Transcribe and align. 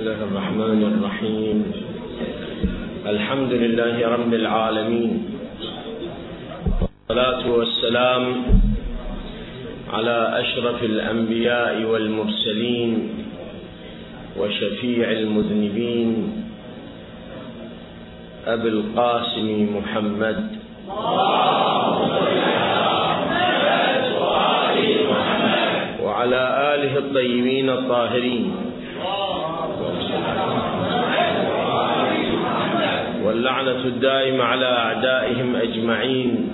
الله 0.00 0.22
الرحمن 0.32 0.80
الرحيم 0.96 1.58
الحمد 3.06 3.52
لله 3.52 3.96
رب 4.08 4.32
العالمين 4.34 5.12
والصلاة 6.80 7.42
والسلام 7.52 8.24
على 9.92 10.18
أشرف 10.40 10.82
الأنبياء 10.84 11.84
والمرسلين 11.84 12.92
وشفيع 14.40 15.10
المذنبين 15.10 16.10
أبي 18.46 18.68
القاسم 18.68 19.48
محمد 19.76 20.38
وعلى 26.02 26.42
آله 26.74 26.92
الطيبين 26.98 27.70
الطاهرين 27.70 28.69
واللعنة 33.30 33.84
الدائمة 33.84 34.44
على 34.44 34.66
أعدائهم 34.66 35.56
أجمعين. 35.56 36.48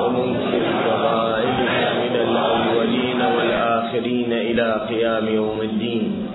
ومنكر 0.00 0.62
كبائرهم 0.84 1.94
من 2.04 2.14
الأولين 2.20 3.20
والآخرين 3.36 4.32
إلى 4.32 4.86
قيام 4.88 5.28
يوم 5.28 5.60
الدين. 5.60 6.26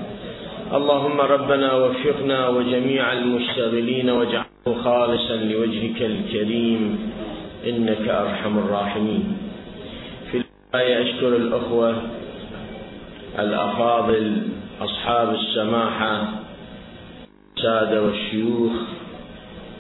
اللهم 0.73 1.21
ربنا 1.21 1.73
وفقنا 1.73 2.47
وجميع 2.47 3.13
المشتغلين 3.13 4.09
واجعله 4.09 4.73
خالصا 4.83 5.35
لوجهك 5.35 6.01
الكريم. 6.01 7.11
إنك 7.67 8.09
أرحم 8.09 8.57
الراحمين. 8.57 9.37
في 10.31 10.37
البداية 10.37 11.03
أشكر 11.03 11.27
الأخوة 11.27 11.95
الأفاضل 13.39 14.37
أصحاب 14.81 15.33
السماحة 15.33 16.21
السادة 17.57 18.01
والشيوخ 18.01 18.71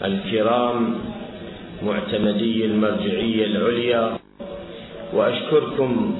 الكرام 0.05 0.95
معتمدي 1.85 2.65
المرجعية 2.65 3.45
العليا 3.45 4.17
وأشكركم 5.13 6.15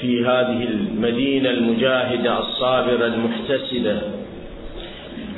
في 0.00 0.24
هذه 0.24 0.64
المدينة 0.64 1.50
المجاهدة 1.50 2.38
الصابرة 2.38 3.06
المحتسبة 3.06 4.00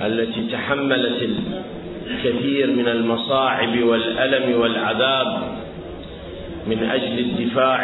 التي 0.02 0.46
تحملت 0.52 1.28
الكثير 2.10 2.70
من 2.70 2.88
المصاعب 2.88 3.82
والألم 3.82 4.60
والعذاب 4.60 5.42
من 6.66 6.90
أجل 6.90 7.18
الدفاع 7.18 7.78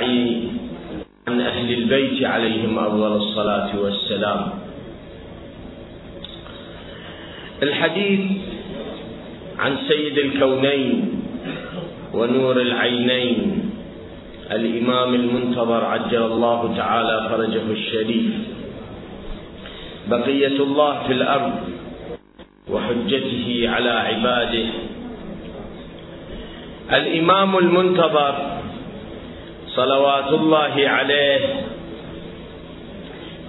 عن 1.29 1.41
أهل 1.41 1.73
البيت 1.75 2.25
عليهم 2.25 2.79
أفضل 2.79 3.17
الصلاة 3.17 3.81
والسلام. 3.81 4.70
الحديث 7.63 8.21
عن 9.59 9.77
سيد 9.89 10.19
الكونين 10.19 11.23
ونور 12.15 12.61
العينين. 12.61 13.71
الإمام 14.53 15.15
المنتظر 15.15 15.85
عجل 15.85 16.23
الله 16.23 16.75
تعالى 16.77 17.29
فرجه 17.31 17.67
الشريف. 17.71 18.33
بقية 20.09 20.57
الله 20.57 21.03
في 21.07 21.13
الأرض 21.13 21.53
وحجته 22.71 23.65
على 23.69 23.91
عباده. 23.91 24.67
الإمام 26.93 27.59
المنتظر 27.59 28.35
صلوات 29.69 30.29
الله 30.33 30.75
عليه 30.89 31.41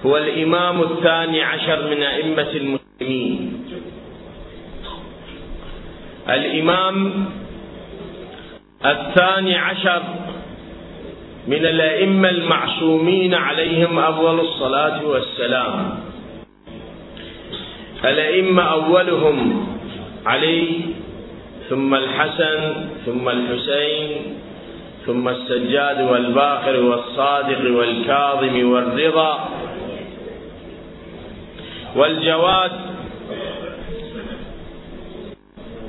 هو 0.06 0.16
الإمام 0.16 0.82
الثاني 0.82 1.42
عشر 1.42 1.90
من 1.90 2.02
أئمة 2.02 2.50
المسلمين. 2.54 3.51
الإمام 6.28 7.24
الثاني 8.86 9.56
عشر 9.56 10.02
من 11.48 11.66
الأئمة 11.66 12.28
المعصومين 12.28 13.34
عليهم 13.34 13.98
أفضل 13.98 14.40
الصلاة 14.40 15.06
والسلام. 15.06 15.98
الأئمة 18.04 18.62
أولهم 18.62 19.66
علي 20.26 20.68
ثم 21.70 21.94
الحسن 21.94 22.74
ثم 23.06 23.28
الحسين 23.28 24.08
ثم 25.06 25.28
السجاد 25.28 26.00
والباقر 26.00 26.82
والصادق 26.82 27.76
والكاظم 27.78 28.70
والرضا 28.72 29.48
والجواد 31.96 32.72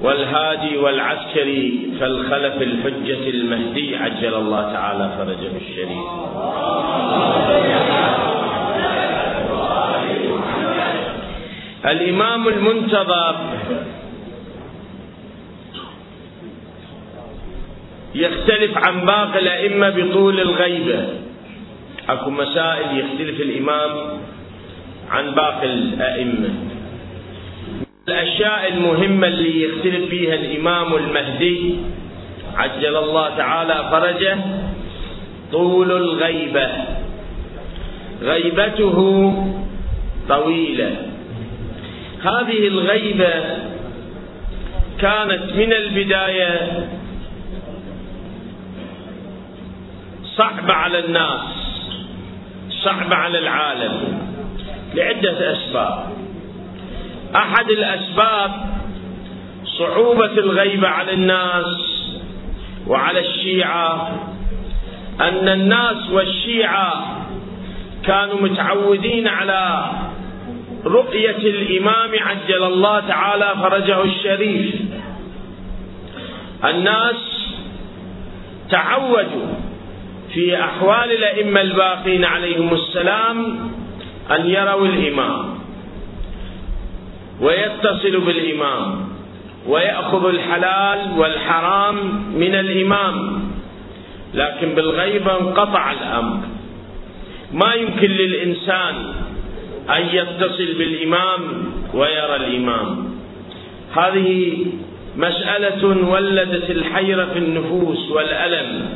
والهادي 0.04 0.78
والعسكري 0.78 1.94
فالخلف 2.00 2.62
الحجة 2.62 3.30
المهدي 3.30 3.96
عجل 3.96 4.36
الله 4.36 4.74
تعالى 4.74 5.06
فرجه 5.18 5.52
الشريف. 5.64 6.04
الإمام 11.86 12.48
المنتظر 12.48 13.36
يختلف 18.16 18.78
عن 18.78 19.06
باقي 19.06 19.40
الأئمة 19.40 19.90
بطول 19.90 20.40
الغيبة 20.40 21.08
أكو 22.10 22.30
مسائل 22.30 23.00
يختلف 23.00 23.42
الإمام 23.42 23.92
عن 25.12 25.32
باقي 25.32 25.66
الأئمة. 25.66 26.73
الأشياء 28.08 28.68
المهمة 28.68 29.28
اللي 29.28 29.64
يختلف 29.64 30.10
فيها 30.10 30.36
الإمام 30.36 30.96
المهدي 30.96 31.76
عجل 32.56 32.98
الله 32.98 33.38
تعالى 33.38 33.90
فرجه 33.92 34.38
طول 35.52 35.92
الغيبة. 35.92 36.70
غيبته 38.22 38.98
طويلة. 40.30 40.96
هذه 42.24 42.68
الغيبة 42.68 43.34
كانت 45.00 45.54
من 45.56 45.74
البداية 45.74 46.88
صعبة 50.24 50.74
على 50.74 51.00
الناس 51.00 51.42
صعبة 52.70 53.16
على 53.16 53.40
العالم 53.40 54.20
لعدة 54.96 55.52
أسباب. 55.52 56.14
أحد 57.36 57.70
الأسباب 57.70 58.52
صعوبة 59.78 60.26
الغيبة 60.26 60.88
على 60.88 61.14
الناس 61.14 62.04
وعلى 62.88 63.20
الشيعة 63.20 64.20
أن 65.22 65.48
الناس 65.48 66.10
والشيعة 66.12 67.26
كانوا 68.06 68.42
متعودين 68.42 69.28
على 69.28 69.92
رؤية 70.86 71.38
الإمام 71.38 72.12
عجل 72.22 72.64
الله 72.64 73.00
تعالى 73.00 73.54
فرجه 73.62 74.04
الشريف. 74.04 74.76
الناس 76.66 77.16
تعودوا 78.70 79.54
في 80.34 80.64
أحوال 80.64 81.12
الأئمة 81.12 81.62
الباقين 81.62 82.26
عليهم 82.26 82.74
السلام 82.74 83.70
أن 84.32 84.48
يروا 84.48 84.86
الإمام. 84.88 85.53
ويتصل 87.44 88.20
بالإمام 88.20 89.08
ويأخذ 89.68 90.26
الحلال 90.26 91.00
والحرام 91.18 91.96
من 92.36 92.56
الإمام. 92.56 93.44
لكن 94.34 94.76
بالغيبة 94.76 95.40
انقطع 95.40 95.92
الأمر. 95.92 96.40
ما 97.54 97.74
يمكن 97.74 98.12
للإنسان 98.12 98.96
أن 99.90 100.02
يتصل 100.14 100.74
بالإمام 100.78 101.40
ويرى 101.94 102.36
الإمام. 102.36 103.16
هذه 103.98 104.66
مسألة 105.18 106.08
ولدت 106.10 106.70
الحيرة 106.70 107.26
في 107.26 107.40
النفوس 107.40 108.12
والألم. 108.12 108.90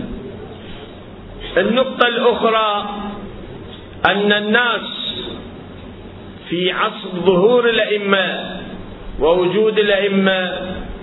النقطة 1.58 2.08
الأخرى 2.08 2.90
أن 4.06 4.34
الناس 4.34 4.97
في 6.50 6.72
عصر 6.72 7.10
ظهور 7.26 7.70
الأئمة 7.70 8.60
ووجود 9.20 9.80
الأئمة 9.80 10.54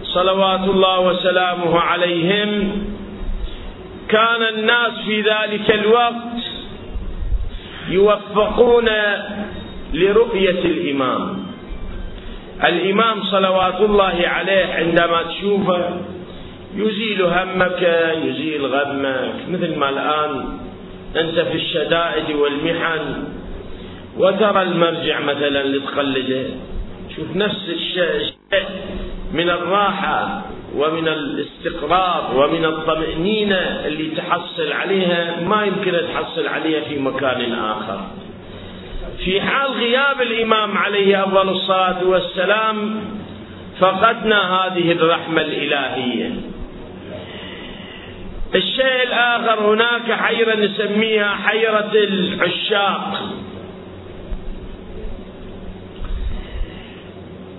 صلوات 0.02 0.60
الله 0.60 1.00
وسلامه 1.00 1.80
عليهم 1.80 2.72
كان 4.08 4.42
الناس 4.42 4.90
في 5.06 5.20
ذلك 5.20 5.70
الوقت 5.70 6.42
يوفقون 7.88 8.88
لرؤية 9.94 10.50
الإمام. 10.64 11.46
الإمام 12.64 13.22
صلوات 13.22 13.80
الله 13.80 14.22
عليه 14.24 14.74
عندما 14.74 15.22
تشوفه 15.22 15.84
يزيل 16.76 17.22
همك 17.22 17.82
يزيل 18.24 18.66
غمك 18.66 19.34
مثل 19.48 19.78
ما 19.78 19.88
الآن 19.88 20.58
أنت 21.16 21.38
في 21.40 21.54
الشدائد 21.54 22.36
والمحن. 22.36 23.24
وترى 24.18 24.62
المرجع 24.62 25.20
مثلا 25.20 25.60
اللي 25.60 25.80
تقلده 25.80 26.44
شوف 27.16 27.36
نفس 27.36 27.68
الشيء 27.68 28.32
من 29.32 29.50
الراحة 29.50 30.42
ومن 30.76 31.08
الاستقرار 31.08 32.30
ومن 32.36 32.64
الطمأنينة 32.64 33.56
اللي 33.86 34.10
تحصل 34.16 34.72
عليها 34.72 35.40
ما 35.40 35.64
يمكن 35.64 35.92
تحصل 36.14 36.46
عليها 36.48 36.80
في 36.80 36.98
مكان 36.98 37.52
آخر. 37.52 38.00
في 39.24 39.40
حال 39.40 39.70
غياب 39.72 40.22
الإمام 40.22 40.78
عليه 40.78 41.24
أفضل 41.24 41.48
الصلاة 41.48 42.04
والسلام 42.04 43.00
فقدنا 43.80 44.54
هذه 44.54 44.92
الرحمة 44.92 45.40
الإلهية. 45.40 46.30
الشيء 48.54 49.02
الآخر 49.06 49.60
هناك 49.74 50.12
حيرة 50.12 50.54
نسميها 50.54 51.34
حيرة 51.34 51.90
العشاق. 51.94 53.33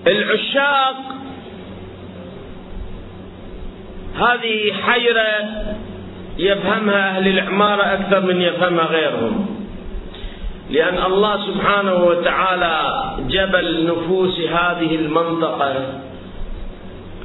العشاق. 0.06 0.96
هذه 4.16 4.72
حيرة 4.72 5.48
يفهمها 6.38 7.08
أهل 7.08 7.28
العمارة 7.28 7.82
أكثر 7.82 8.20
من 8.20 8.40
يفهمها 8.40 8.84
غيرهم. 8.84 9.46
لأن 10.70 11.12
الله 11.12 11.46
سبحانه 11.46 11.94
وتعالى 11.94 13.04
جبل 13.28 13.86
نفوس 13.86 14.40
هذه 14.40 14.94
المنطقة 14.94 15.74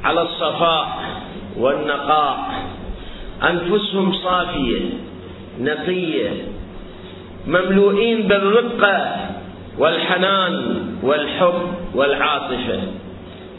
على 0.04 0.22
الصفاء 0.22 0.98
والنقاء. 1.56 2.38
أنفسهم 3.42 4.12
صافية 4.12 4.80
نقية 5.60 6.30
مملوئين 7.46 8.28
بالرقة. 8.28 9.16
والحنان 9.78 10.84
والحب 11.02 11.74
والعاطفة. 11.94 12.80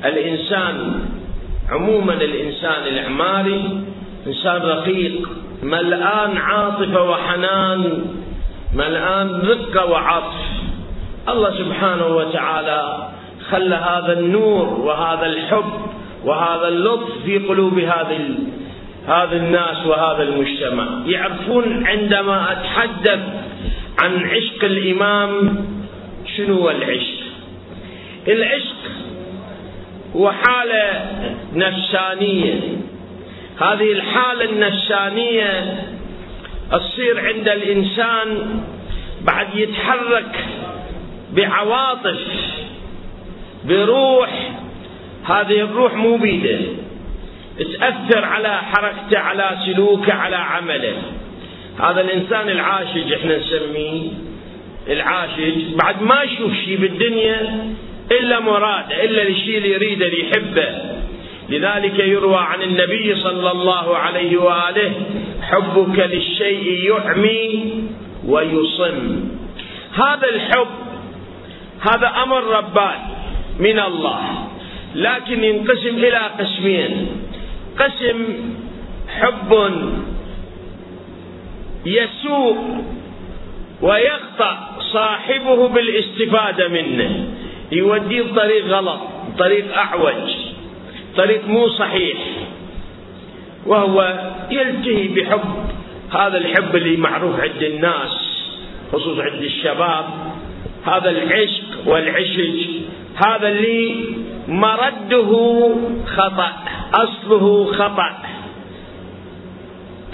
الإنسان 0.05 1.05
عموما 1.69 2.13
الإنسان 2.13 2.87
الإعماري 2.87 3.83
إنسان 4.27 4.61
رقيق 4.61 5.29
ملآن 5.63 6.37
عاطفة 6.37 7.03
وحنان 7.03 8.05
ملآن 8.75 9.41
رقة 9.47 9.85
وعطف. 9.85 10.41
الله 11.29 11.51
سبحانه 11.57 12.07
وتعالى 12.07 13.09
خلى 13.51 13.75
هذا 13.75 14.19
النور 14.19 14.67
وهذا 14.79 15.25
الحب 15.25 15.71
وهذا 16.25 16.67
اللطف 16.67 17.11
في 17.25 17.37
قلوب 17.37 17.79
هذه 17.79 18.35
هذا 19.07 19.35
الناس 19.37 19.85
وهذا 19.85 20.23
المجتمع. 20.23 20.85
يعرفون 21.05 21.87
عندما 21.87 22.51
أتحدث 22.51 23.19
عن 23.99 24.25
عشق 24.25 24.63
الإمام 24.63 25.65
شنو 26.37 26.55
هو 26.55 26.69
العشق؟ 26.69 27.23
العشق 28.27 28.75
هو 30.15 30.31
حالة 30.31 31.05
نفسانية. 31.53 32.59
هذه 33.61 33.91
الحالة 33.91 34.45
النفسانية 34.45 35.83
تصير 36.71 37.19
عند 37.27 37.47
الإنسان 37.47 38.59
بعد 39.21 39.47
يتحرك 39.55 40.45
بعواطف 41.33 42.19
بروح. 43.65 44.51
هذه 45.25 45.59
الروح 45.59 45.93
مو 45.93 46.17
بيده. 46.17 46.59
تأثر 47.57 48.25
على 48.25 48.57
حركته 48.57 49.19
على 49.19 49.57
سلوكه 49.65 50.13
على 50.13 50.35
عمله. 50.35 50.95
هذا 51.79 52.01
الإنسان 52.01 52.49
العاشج 52.49 53.13
إحنا 53.13 53.37
نسميه. 53.37 54.32
العاشج 54.87 55.75
بعد 55.75 56.01
ما 56.01 56.23
يشوف 56.23 56.53
شيء 56.53 56.77
بالدنيا 56.77 57.67
إلا 58.11 58.39
مراده 58.39 59.03
إلا 59.03 59.27
الشيء 59.27 59.57
اللي 59.57 59.69
يريده 59.69 60.05
اللي 60.05 60.29
يحبه. 60.29 60.93
لذلك 61.49 61.99
يروى 61.99 62.37
عن 62.37 62.61
النبي 62.61 63.15
صلى 63.15 63.51
الله 63.51 63.97
عليه 63.97 64.37
وآله 64.37 64.91
حبك 65.41 65.99
للشيء 65.99 66.91
يعمي 66.91 67.73
ويصم. 68.27 69.29
هذا 69.93 70.29
الحب 70.29 70.67
هذا 71.81 72.13
أمر 72.23 72.43
رباني 72.43 73.13
من 73.59 73.79
الله 73.79 74.47
لكن 74.95 75.43
ينقسم 75.43 75.95
إلى 75.95 76.21
قسمين. 76.39 77.07
قسم 77.79 78.25
حب 79.07 79.71
يسوء 81.85 82.83
ويخطأ. 83.81 84.72
صاحبه 84.93 85.67
بالاستفادة 85.67 86.67
منه. 86.67 87.27
يوديه 87.71 88.21
بطريق 88.21 88.65
غلط 88.65 88.99
طريق 89.39 89.77
أعوج 89.77 90.31
طريق 91.17 91.47
مو 91.47 91.67
صحيح. 91.67 92.17
وهو 93.65 94.19
يلتهي 94.51 95.07
بحب 95.07 95.41
هذا 96.11 96.37
الحب 96.37 96.75
اللي 96.75 96.97
معروف 96.97 97.39
عند 97.39 97.63
الناس 97.63 98.43
خصوصا 98.91 99.23
عند 99.23 99.41
الشباب. 99.41 100.05
هذا 100.85 101.09
العشق 101.09 101.63
والعشج 101.85 102.59
هذا 103.15 103.47
اللي 103.47 104.05
مرده 104.47 105.31
خطأ 106.15 106.51
أصله 106.93 107.65
خطأ. 107.65 108.17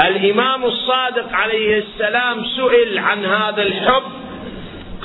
الإمام 0.02 0.64
الصادق 0.66 1.34
عليه 1.34 1.78
السلام 1.78 2.46
سئل 2.46 3.00
عن 3.00 3.26
هذا 3.26 3.62
الحب 3.62 4.04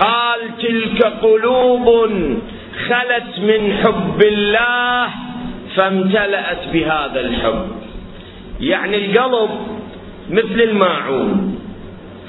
قال 0.01 0.41
تلك 0.63 1.05
قلوب 1.23 2.11
خلت 2.89 3.39
من 3.39 3.73
حب 3.85 4.23
الله 4.23 5.09
فامتلأت 5.77 6.69
بهذا 6.73 7.21
الحب. 7.21 7.67
يعني 8.61 8.97
القلب 8.97 9.51
مثل 10.31 10.61
الماعون. 10.61 11.59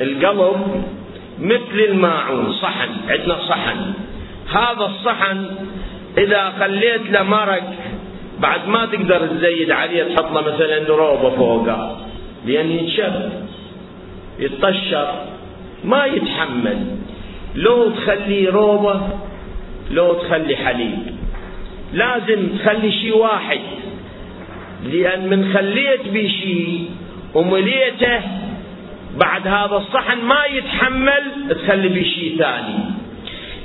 القلب 0.01 0.85
مثل 1.39 1.79
الماعون 1.89 2.53
صحن 2.53 2.89
عندنا 3.09 3.37
صحن. 3.49 3.93
هذا 4.51 4.85
الصحن 4.85 5.45
إذا 6.17 6.53
خليت 6.59 7.09
له 7.09 7.23
مرق 7.23 7.63
بعد 8.39 8.67
ما 8.67 8.85
تقدر 8.85 9.27
تزيد 9.27 9.71
عليه 9.71 10.15
تحط 10.15 10.31
له 10.31 10.41
مثلا 10.41 10.87
روبة 10.87 11.29
فوقه 11.29 11.97
لأن 12.45 12.71
ينشف 12.71 13.13
يتطشر 14.39 15.07
ما 15.83 16.05
يتحمل. 16.05 16.85
لو 17.55 17.89
تخلي 17.89 18.47
روبة 18.47 19.01
لو 19.91 20.13
تخلي 20.13 20.55
حليب. 20.55 20.99
لازم 21.93 22.47
تخلي 22.59 22.91
شيء 22.91 23.17
واحد. 23.17 23.59
لأن 24.83 25.29
من 25.29 25.53
خليت 25.53 26.07
بشيء 26.07 26.89
ومليته 27.33 28.21
بعد 29.17 29.47
هذا 29.47 29.75
الصحن 29.75 30.17
ما 30.17 30.45
يتحمل 30.45 31.23
تخلي 31.49 31.89
بشيء 31.89 32.37
ثاني. 32.37 32.79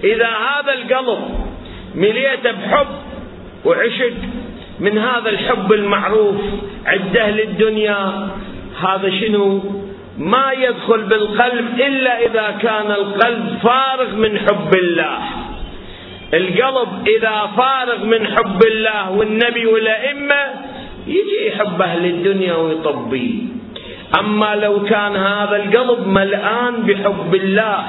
إذا 0.05 0.29
هذا 0.29 0.73
القلب 0.73 1.19
مليته 1.95 2.53
بحب 2.53 2.87
وعشق 3.65 4.13
من 4.81 4.99
هذا 4.99 5.31
الحب 5.31 5.73
المعروف 5.73 6.37
عند 6.87 7.17
أهل 7.17 7.41
الدنيا 7.41 8.29
هذا 8.81 9.11
شنو؟ 9.21 9.63
ما 10.19 10.53
يدخل 10.53 11.03
بالقلب 11.03 11.81
إلا 11.81 12.27
إذا 12.27 12.51
كان 12.63 12.91
القلب 12.91 13.59
فارغ 13.63 14.15
من 14.15 14.39
حب 14.39 14.75
الله. 14.75 15.19
القلب 16.35 17.09
إذا 17.09 17.51
فارغ 17.57 18.05
من 18.05 18.27
حب 18.27 18.61
الله 18.73 19.11
والنبي 19.11 19.67
والأئمة 19.67 20.43
يجي 21.07 21.47
يحب 21.49 21.83
أهل 21.83 22.05
الدنيا 22.07 22.55
ويطبيه 22.55 23.35
أما 24.19 24.55
لو 24.55 24.85
كان 24.85 25.17
هذا 25.17 25.57
القلب 25.57 26.07
ملآن 26.07 26.75
بحب 26.87 27.35
الله 27.35 27.85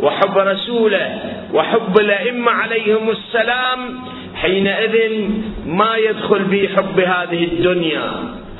وحب 0.00 0.38
رسوله 0.38 1.18
وحب 1.52 1.98
الأئمة 1.98 2.50
عليهم 2.50 3.10
السلام 3.10 4.00
حينئذ 4.34 5.28
ما 5.66 5.96
يدخل 5.96 6.42
بحب 6.44 7.00
هذه 7.00 7.44
الدنيا. 7.44 8.10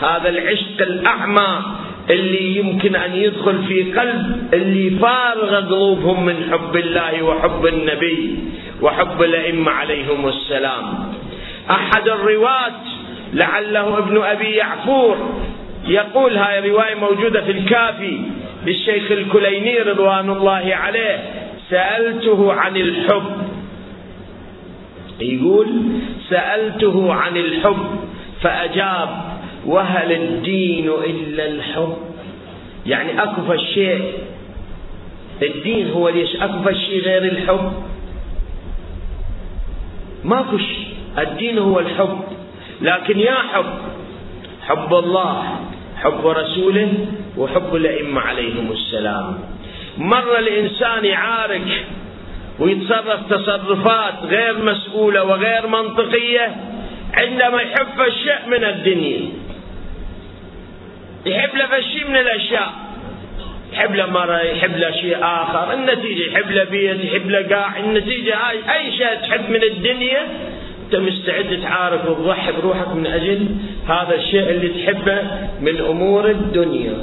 هذا 0.00 0.28
العشق 0.28 0.78
الأعمى 0.80 1.62
اللي 2.10 2.56
يمكن 2.56 2.96
أن 2.96 3.14
يدخل 3.16 3.62
في 3.68 3.92
قلب 3.92 4.48
اللي 4.54 4.90
فارغ 4.90 5.60
قلوبهم 5.66 6.26
من 6.26 6.48
حب 6.52 6.76
الله 6.76 7.22
وحب 7.22 7.66
النبي 7.66 8.36
وحب 8.82 9.22
الأئمة 9.22 9.70
عليهم 9.70 10.28
السلام. 10.28 11.12
أحد 11.70 12.08
الرواة 12.08 12.72
لعله 13.32 13.98
ابن 13.98 14.22
أبي 14.22 14.50
يعفور 14.50 15.16
يقول 15.88 16.36
هاي 16.36 16.70
رواية 16.70 16.94
موجودة 16.94 17.40
في 17.40 17.50
الكافي 17.50 18.20
للشيخ 18.66 19.10
الكليني 19.10 19.78
رضوان 19.78 20.30
الله 20.30 20.74
عليه 20.74 21.18
سألته 21.70 22.52
عن 22.52 22.76
الحب. 22.76 23.36
يقول 25.20 25.66
سألته 26.30 27.14
عن 27.14 27.36
الحب 27.36 27.86
فأجاب 28.42 29.33
وهل 29.66 30.12
الدين 30.12 30.88
إلا 30.88 31.46
الحب؟ 31.46 31.96
يعني 32.86 33.22
أكف 33.22 33.50
الشيء. 33.50 34.12
الدين 35.42 35.90
هو 35.90 36.08
ليش 36.08 36.36
اكو 36.36 36.72
شيء 36.72 37.00
غير 37.00 37.22
الحب؟ 37.22 37.72
ماكو 40.24 40.58
شيء. 40.58 40.86
الدين 41.18 41.58
هو 41.58 41.80
الحب. 41.80 42.20
لكن 42.80 43.20
يا 43.20 43.34
حب 43.34 43.78
حب 44.62 44.94
الله 44.94 45.60
حب 45.96 46.26
رسوله 46.26 46.92
وحب 47.38 47.76
الأئمة 47.76 48.20
عليهم 48.20 48.72
السلام. 48.72 49.38
مر 49.98 50.38
الإنسان 50.38 51.04
يعارك 51.04 51.86
ويتصرف 52.58 53.32
تصرفات 53.32 54.14
غير 54.22 54.64
مسؤولة 54.64 55.24
وغير 55.24 55.66
منطقية 55.66 56.56
عندما 57.14 57.62
يحب 57.62 58.00
الشيء 58.00 58.48
من 58.48 58.64
الدنيا. 58.64 59.43
يحب 61.26 61.56
له 61.56 61.80
شيء 61.80 62.08
من 62.08 62.16
الأشياء. 62.16 62.72
يحب 63.72 63.94
له 63.94 64.06
مرة 64.10 64.38
يحب 64.38 64.76
له 64.76 64.90
شيء 64.90 65.16
آخر. 65.22 65.72
النتيجة 65.72 66.30
يحب 66.30 66.50
له 66.50 66.64
بيت 66.64 67.04
يحب 67.04 67.30
له 67.30 67.56
قاع. 67.56 67.76
النتيجة 67.76 68.36
هاي 68.36 68.58
أي 68.74 68.92
شيء 68.92 69.14
تحب 69.14 69.50
من 69.50 69.62
الدنيا 69.62 70.22
أنت 70.84 70.96
مستعد 70.96 71.60
تعارك 71.62 72.04
وتضحي 72.04 72.52
بروحك 72.52 72.88
من 72.88 73.06
أجل 73.06 73.48
هذا 73.88 74.14
الشيء 74.14 74.50
اللي 74.50 74.68
تحبه 74.68 75.22
من 75.60 75.80
أمور 75.80 76.30
الدنيا. 76.30 76.96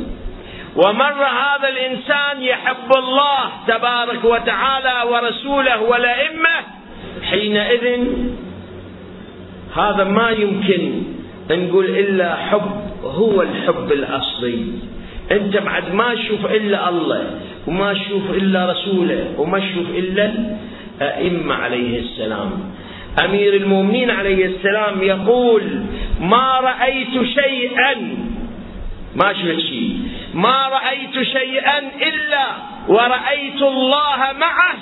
ومر 0.76 1.24
هذا 1.24 1.70
الإنسان 1.70 2.44
يحب 2.44 2.92
الله 2.96 3.52
تبارك 3.68 4.24
وتعالى 4.24 5.10
ورسوله 5.12 5.82
والأئمة 5.82 6.50
حينئذ 7.30 8.08
هذا 9.76 10.04
ما 10.04 10.30
يمكن 10.30 11.04
نقول 11.50 11.86
إلا 11.86 12.36
حب 12.36 12.72
هو 13.04 13.42
الحب 13.42 13.92
الأصلي. 13.92 14.66
أنت 15.32 15.58
بعد 15.58 15.94
ما 15.94 16.14
تشوف 16.14 16.46
إلا 16.46 16.90
الله 16.90 17.40
وما 17.68 17.94
تشوف 17.94 18.32
إلا 18.32 18.72
رسوله 18.72 19.34
وما 19.38 19.60
تشوف 19.60 19.90
إلا 19.90 20.34
أئمة 21.02 21.56
عليه 21.56 22.00
السلام. 22.00 22.52
أمير 23.26 23.54
المؤمنين 23.54 24.12
عليه 24.12 24.46
السلام 24.46 25.04
يقول 25.04 25.64
ما 26.20 26.60
رأيت 26.60 27.24
شيئا 27.24 27.94
ما 29.16 29.34
شفت 29.34 29.60
شيء. 29.60 29.98
ما 30.34 30.68
رأيت 30.68 31.28
شيئا 31.28 31.80
إلا 31.80 32.46
ورأيت 32.88 33.62
الله 33.62 34.20
معه 34.40 34.76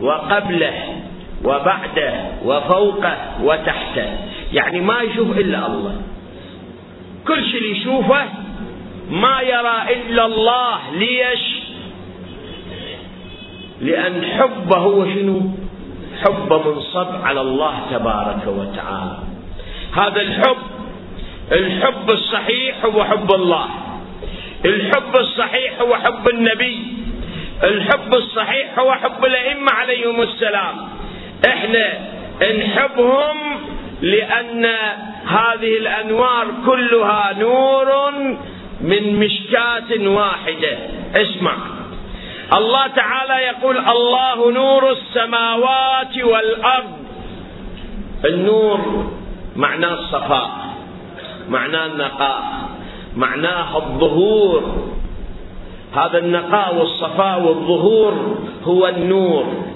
وقبله 0.00 1.02
وبعده 1.44 2.12
وفوقه 2.44 3.16
وتحته. 3.42 4.08
يعني 4.52 4.80
ما 4.80 5.02
يشوف 5.02 5.38
إلا 5.38 5.66
الله. 5.66 6.02
كل 7.26 7.44
شيء 7.44 7.62
يشوفه 7.62 8.24
ما 9.10 9.40
يرى 9.40 9.82
إلا 9.90 10.26
الله. 10.26 10.78
ليش؟ 10.92 11.40
لأن 13.80 14.24
حبه 14.24 14.76
هو 14.76 15.04
شنو؟ 15.04 15.40
حب 16.24 16.52
منصب 16.66 17.24
على 17.24 17.40
الله 17.40 17.80
تبارك 17.90 18.46
وتعالى. 18.46 19.18
هذا 19.96 20.20
الحب 20.20 20.56
الحب 21.52 22.10
الصحيح 22.10 22.84
هو 22.84 23.04
حب 23.04 23.34
الله. 23.34 23.66
الحب 24.64 25.16
الصحيح 25.16 25.80
هو 25.80 25.94
حب 25.94 26.28
النبي. 26.28 26.78
الحب 27.62 28.14
الصحيح 28.14 28.78
هو 28.78 28.92
حب 28.92 29.24
الأئمة 29.24 29.72
عليهم 29.72 30.22
السلام. 30.22 30.88
إحنا 31.46 31.98
نحبهم 32.58 33.36
لأن 34.02 34.64
هذه 35.26 35.78
الأنوار 35.78 36.46
كلها 36.66 37.32
نور 37.38 38.10
من 38.80 39.16
مشكاة 39.20 40.08
واحدة. 40.08 40.78
اسمع. 41.14 41.54
الله 42.52 42.86
تعالى 42.86 43.34
يقول 43.34 43.78
الله 43.78 44.52
نور 44.52 44.92
السماوات 44.92 46.18
والأرض. 46.24 46.98
النور 48.24 49.10
معناه 49.56 49.94
الصفاء 49.94 50.50
معناه 51.48 51.86
النقاء 51.86 52.42
معناه 53.16 53.76
الظهور. 53.76 54.92
هذا 55.94 56.18
النقاء 56.18 56.74
والصفاء 56.74 57.40
والظهور 57.40 58.38
هو 58.64 58.88
النور. 58.88 59.72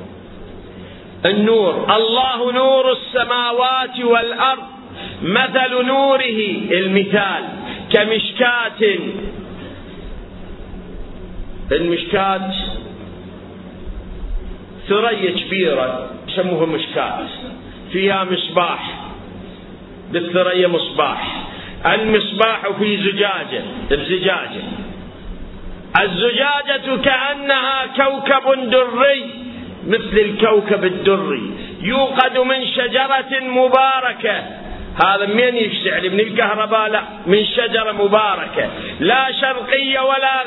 النور. 1.27 1.97
الله 1.97 2.53
نور 2.53 2.93
السماوات 2.93 4.01
والأرض 4.01 4.63
مثل 5.23 5.87
نوره 5.87 6.41
المثال 6.71 7.45
كمشكاة. 7.93 8.99
المشكاة 11.73 12.51
ثريا 14.89 15.31
كبيرة 15.31 16.11
يسموها 16.29 16.67
مشكاة. 16.67 17.27
فيها 17.93 18.25
مصباح 18.25 19.11
بالثريا 20.11 20.69
مصباح. 20.69 21.47
المصباح 21.87 22.69
في 22.79 22.97
زجاجة 22.97 23.63
بزجاجة. 23.91 24.63
الزجاجة 26.01 26.97
كأنها 27.03 27.87
كوكب 27.87 28.71
دري. 28.71 29.46
مثل 29.87 30.19
الكوكب 30.19 30.85
الدري 30.85 31.51
يوقد 31.83 32.39
من 32.39 32.67
شجرة 32.67 33.41
مباركة. 33.41 34.43
هذا 35.05 35.27
من 35.27 35.57
يشتعل؟ 35.57 36.11
من 36.11 36.21
الكهرباء؟ 36.21 36.89
لا 36.89 37.03
من 37.27 37.45
شجرة 37.45 37.93
مباركة. 37.93 38.71
لا 39.01 39.33
شرقية 39.41 40.01
ولا 40.01 40.43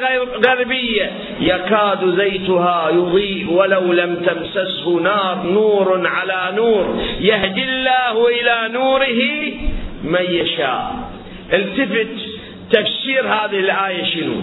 غربية. 0.46 1.12
يكاد 1.40 2.16
زيتها 2.18 2.90
يضيء 2.90 3.52
ولو 3.52 3.94
لم 3.94 4.16
تمسسه 4.16 5.00
نار 5.00 5.44
نور 5.46 6.08
على 6.08 6.56
نور. 6.56 7.04
يهدي 7.20 7.64
الله 7.64 8.28
إلى 8.28 8.70
نوره 8.74 9.22
من 10.04 10.26
يشاء. 10.30 10.96
التفت 11.54 12.16
تفسير 12.72 13.28
هذه 13.28 13.60
الآية 13.60 14.06
شنو؟ 14.06 14.36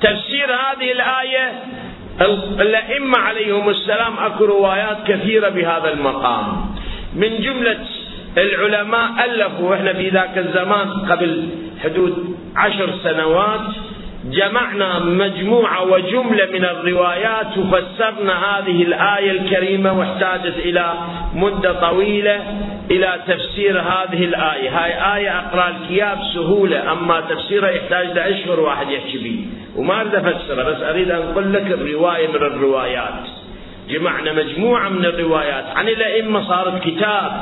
تفسير 0.00 0.46
هذه 0.46 0.92
الآية 0.92 1.52
الأئمة 2.60 3.18
عليهم 3.18 3.68
السلام 3.68 4.12
أكو 4.18 4.44
روايات 4.44 4.96
كثيرة 5.06 5.48
بهذا 5.48 5.92
المقام. 5.92 6.46
من 7.16 7.40
جملة 7.40 7.78
العلماء 8.38 9.10
ألفوا 9.24 9.74
إحنا 9.74 9.92
في 9.92 10.08
ذاك 10.08 10.38
الزمان 10.38 10.88
قبل 10.90 11.48
حدود 11.84 12.36
عشر 12.56 12.90
سنوات 13.04 13.60
جمعنا 14.24 14.98
مجموعة 14.98 15.84
وجملة 15.84 16.46
من 16.52 16.64
الروايات 16.64 17.58
وفسرنا 17.58 18.32
هذه 18.32 18.82
الآية 18.82 19.30
الكريمة 19.30 19.92
واحتاجت 19.98 20.56
إلى 20.56 20.94
مدة 21.34 21.72
طويلة 21.72 22.40
إلى 22.90 23.20
تفسير 23.26 23.80
هذه 23.80 24.24
الآية. 24.24 24.70
هاي 24.70 25.16
آية 25.16 25.38
أقرأ 25.38 25.68
الكياب 25.68 26.18
سهولة 26.34 26.92
أما 26.92 27.20
تفسيرها 27.20 27.70
يحتاج 27.70 28.06
لأشهر 28.06 28.60
واحد 28.60 28.90
يحكي 28.90 29.18
به 29.18 29.46
وما 29.76 30.00
أريد 30.00 30.14
أفسرها 30.14 30.64
بس 30.64 30.82
أريد 30.82 31.10
أن 31.10 31.22
أقول 31.22 31.52
لك 31.52 31.66
الرواية 31.66 32.28
من 32.28 32.34
الروايات. 32.34 33.24
جمعنا 33.88 34.32
مجموعة 34.32 34.88
من 34.88 35.04
الروايات. 35.04 35.64
عن 35.76 35.88
الأئمة 35.88 36.48
صارت 36.48 36.82
كتاب 36.84 37.32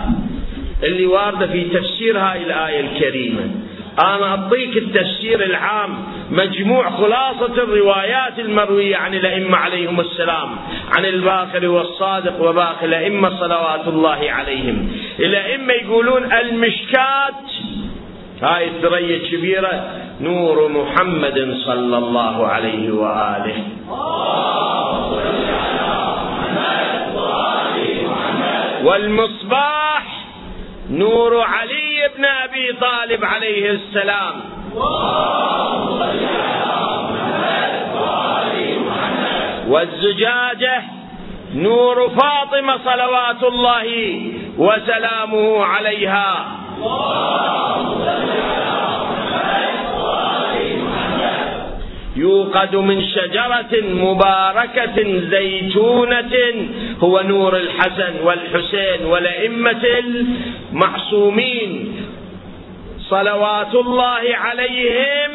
اللي 0.83 1.07
واردة 1.07 1.47
في 1.47 1.65
تفسير 1.65 2.19
هاي 2.19 2.43
الآية 2.43 2.81
الكريمة. 2.81 3.51
أنا 3.99 4.27
أعطيك 4.27 4.77
التفسير 4.77 5.45
العام. 5.45 5.95
مجموع 6.31 6.91
خلاصة 6.91 7.63
الروايات 7.63 8.39
المروية 8.39 8.97
عن 8.97 9.15
الأئمة 9.15 9.57
عليهم 9.57 10.01
السلام. 10.01 10.49
عن 10.97 11.05
الباقر 11.05 11.69
والصادق 11.69 12.43
وباقي 12.43 12.87
الأئمة 12.87 13.41
صلوات 13.41 13.89
الله 13.89 14.31
عليهم. 14.31 14.93
الأئمة 15.21 15.73
يقولون 15.73 16.33
المشكات 16.33 17.35
هاي 18.43 18.69
الثريا 18.69 19.17
الكبيرة 19.17 20.08
نور 20.21 20.69
محمد 20.69 21.39
صلى 21.67 21.99
الله 21.99 22.47
عليه 22.47 22.91
وآله. 22.91 23.63
والمصباح 28.85 30.05
نور 30.91 31.41
علي 31.41 32.11
بن 32.17 32.25
أبي 32.25 32.73
طالب 32.81 33.25
عليه 33.25 33.71
السلام. 33.71 34.35
والزجاجة 39.69 40.83
نور 41.55 42.09
فاطمة 42.09 42.79
صلوات 42.85 43.43
الله 43.43 43.89
وسلامه 44.59 45.65
عليها. 45.65 46.47
يوقد 52.19 52.77
من 52.77 53.03
شجرة 53.05 53.83
مباركة 53.83 55.21
زيتونة 55.31 56.35
هو 57.01 57.21
نور 57.21 57.57
الحسن 57.57 58.13
والحسين 58.23 59.07
والأئمة 59.07 59.85
المعصومين. 60.73 61.97
صلوات 63.01 63.75
الله 63.75 64.23
عليهم. 64.35 65.31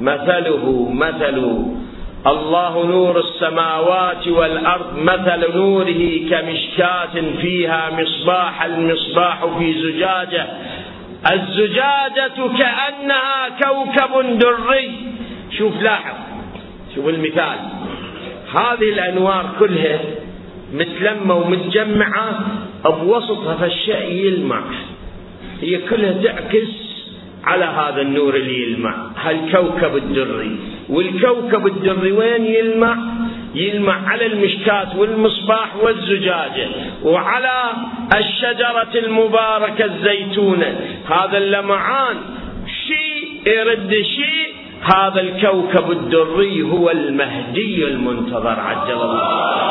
مثله 0.00 0.88
مثل 0.92 1.64
الله 2.26 2.86
نور 2.86 3.20
السماوات 3.20 4.28
والأرض 4.28 4.98
مثل 4.98 5.56
نوره 5.56 6.02
كمشكاة 6.30 7.14
فيها 7.40 7.90
مصباح 7.90 8.64
المصباح 8.64 9.44
في 9.58 9.72
زجاجة. 9.82 10.46
الزجاجة 11.30 12.56
كأنها 12.58 13.48
كوكب 13.62 14.38
دري. 14.38 14.90
شوف 15.58 15.82
لاحظ 15.82 16.16
شوف 16.94 17.08
المثال. 17.08 17.58
هذه 18.54 18.88
الأنوار 18.92 19.50
كلها 19.58 20.00
متلمة 20.74 21.34
ومتجمعة 21.34 22.38
بوسطها 22.84 23.54
فالشيء 23.54 24.10
يلمع. 24.10 24.62
هي 25.62 25.78
كلها 25.78 26.22
تعكس 26.22 26.68
على 27.44 27.64
هذا 27.64 28.00
النور 28.00 28.36
اللي 28.36 28.62
يلمع. 28.62 28.94
هالكوكب 29.16 29.96
الدري. 29.96 30.56
والكوكب 30.88 31.66
الدري 31.66 32.12
وين 32.12 32.44
يلمع؟ 32.44 32.96
يلمع 33.54 34.08
على 34.08 34.26
المشكاة 34.26 34.98
والمصباح 34.98 35.76
والزجاجة 35.76 36.68
وعلى 37.02 37.72
الشجرة 38.16 38.94
المباركة 38.94 39.84
الزيتونة. 39.84 40.80
هذا 41.10 41.38
اللمعان 41.38 42.16
شيء 42.86 43.54
يرد 43.56 43.90
شيء 43.90 44.54
هذا 44.82 45.20
الكوكب 45.20 45.90
الدري 45.90 46.62
هو 46.62 46.90
المهدي 46.90 47.84
المنتظر 47.84 48.60
عجل 48.60 48.92
الله. 48.92 49.62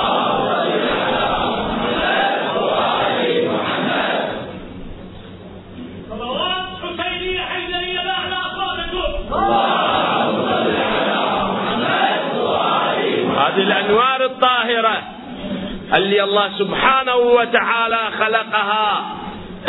اللي 16.11 16.23
الله 16.23 16.49
سبحانه 16.59 17.15
وتعالى 17.15 17.99
خلقها. 18.19 19.15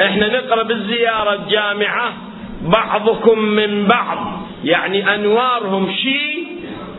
إحنا 0.00 0.28
نقرأ 0.28 0.62
بالزيارة 0.62 1.34
الجامعة 1.34 2.12
بعضكم 2.62 3.38
من 3.38 3.86
بعض 3.86 4.18
يعني 4.64 5.14
أنوارهم 5.14 5.92
شيء 5.92 6.46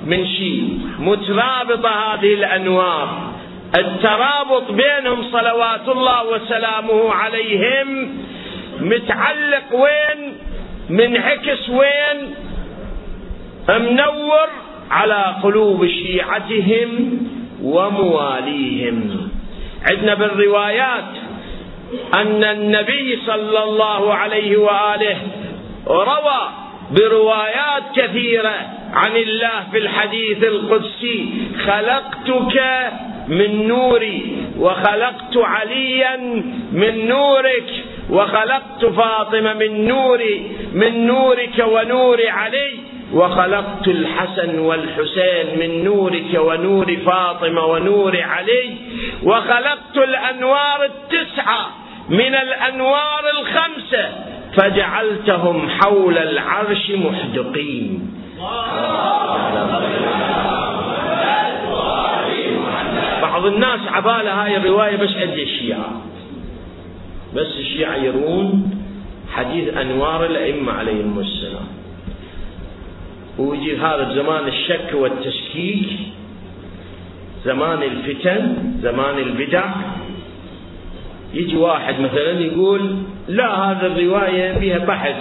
من 0.06 0.28
شيء 0.28 0.80
مترابطة 1.00 1.90
هذه 1.90 2.34
الأنوار. 2.34 3.34
الترابط 3.78 4.72
بينهم 4.72 5.24
صلوات 5.32 5.90
الله 5.90 6.30
وسلامه 6.30 7.14
عليهم 7.14 8.18
متعلق 8.80 9.74
وين؟ 9.74 10.34
منعكس 10.90 11.70
وين؟ 11.70 12.36
منور 13.70 14.48
على 14.92 15.36
قلوب 15.44 15.88
شيعتهم 15.88 17.20
ومواليهم. 17.64 19.23
عندنا 19.90 20.14
بالروايات 20.14 21.12
أن 22.14 22.44
النبي 22.44 23.20
صلى 23.26 23.64
الله 23.64 24.14
عليه 24.14 24.58
وآله 24.58 25.18
روى 25.88 26.42
بروايات 26.92 27.84
كثيرة 27.96 28.56
عن 28.94 29.16
الله 29.16 29.64
في 29.72 29.78
الحديث 29.78 30.44
القدسي 30.44 31.30
خلقتك 31.66 32.58
من 33.28 33.68
نوري 33.68 34.38
وخلقت 34.60 35.38
عليا 35.38 36.16
من 36.72 37.08
نورك 37.08 37.70
وخلقت 38.10 38.86
فاطمة 38.86 39.54
من 39.54 39.88
نوري 39.88 40.52
من 40.74 41.08
نورك 41.08 41.66
ونور 41.68 42.20
علي. 42.28 42.74
وخلقت 43.14 43.88
الحسن 43.88 44.60
والحسين 44.60 45.60
من 45.60 45.84
نورك 45.84 46.34
ونور 46.36 46.98
فاطمة 47.06 47.66
ونور 47.66 48.22
علي 48.22 48.76
وخلقت 49.24 49.98
الأنوار 49.98 50.84
التسعة 50.84 51.70
من 52.10 52.36
الأنوار 52.36 53.24
الخمسة 53.40 54.10
فجعلتهم 54.58 55.70
حول 55.70 56.18
العرش 56.18 56.92
محدقين. 56.92 58.14
بعض 63.22 63.46
الناس 63.46 63.80
عبالة 63.88 64.44
هاي 64.44 64.58
الرواية 64.58 64.96
بس 64.96 65.10
عند 65.16 65.38
الشيعة. 65.38 66.02
بس 67.36 67.48
الشيعة 67.60 67.96
يرون 67.96 68.72
حديث 69.34 69.78
أنوار 69.78 70.26
الأئمة 70.26 70.74
عليهم 70.74 71.20
السلام. 71.20 71.83
ويجي 73.38 73.78
هذا 73.78 74.04
بزمان 74.04 74.48
الشك 74.48 74.90
والتشكيك 74.94 75.90
زمان 77.46 77.84
الفتن 77.84 78.56
زمان 78.82 79.18
البدع. 79.18 79.66
يجي 81.34 81.58
واحد 81.58 82.00
مثلا 82.00 82.40
يقول 82.40 82.96
لا 83.28 83.56
هذا 83.56 83.88
الرواية 83.88 84.60
فيها 84.60 84.78
بحث 84.78 85.16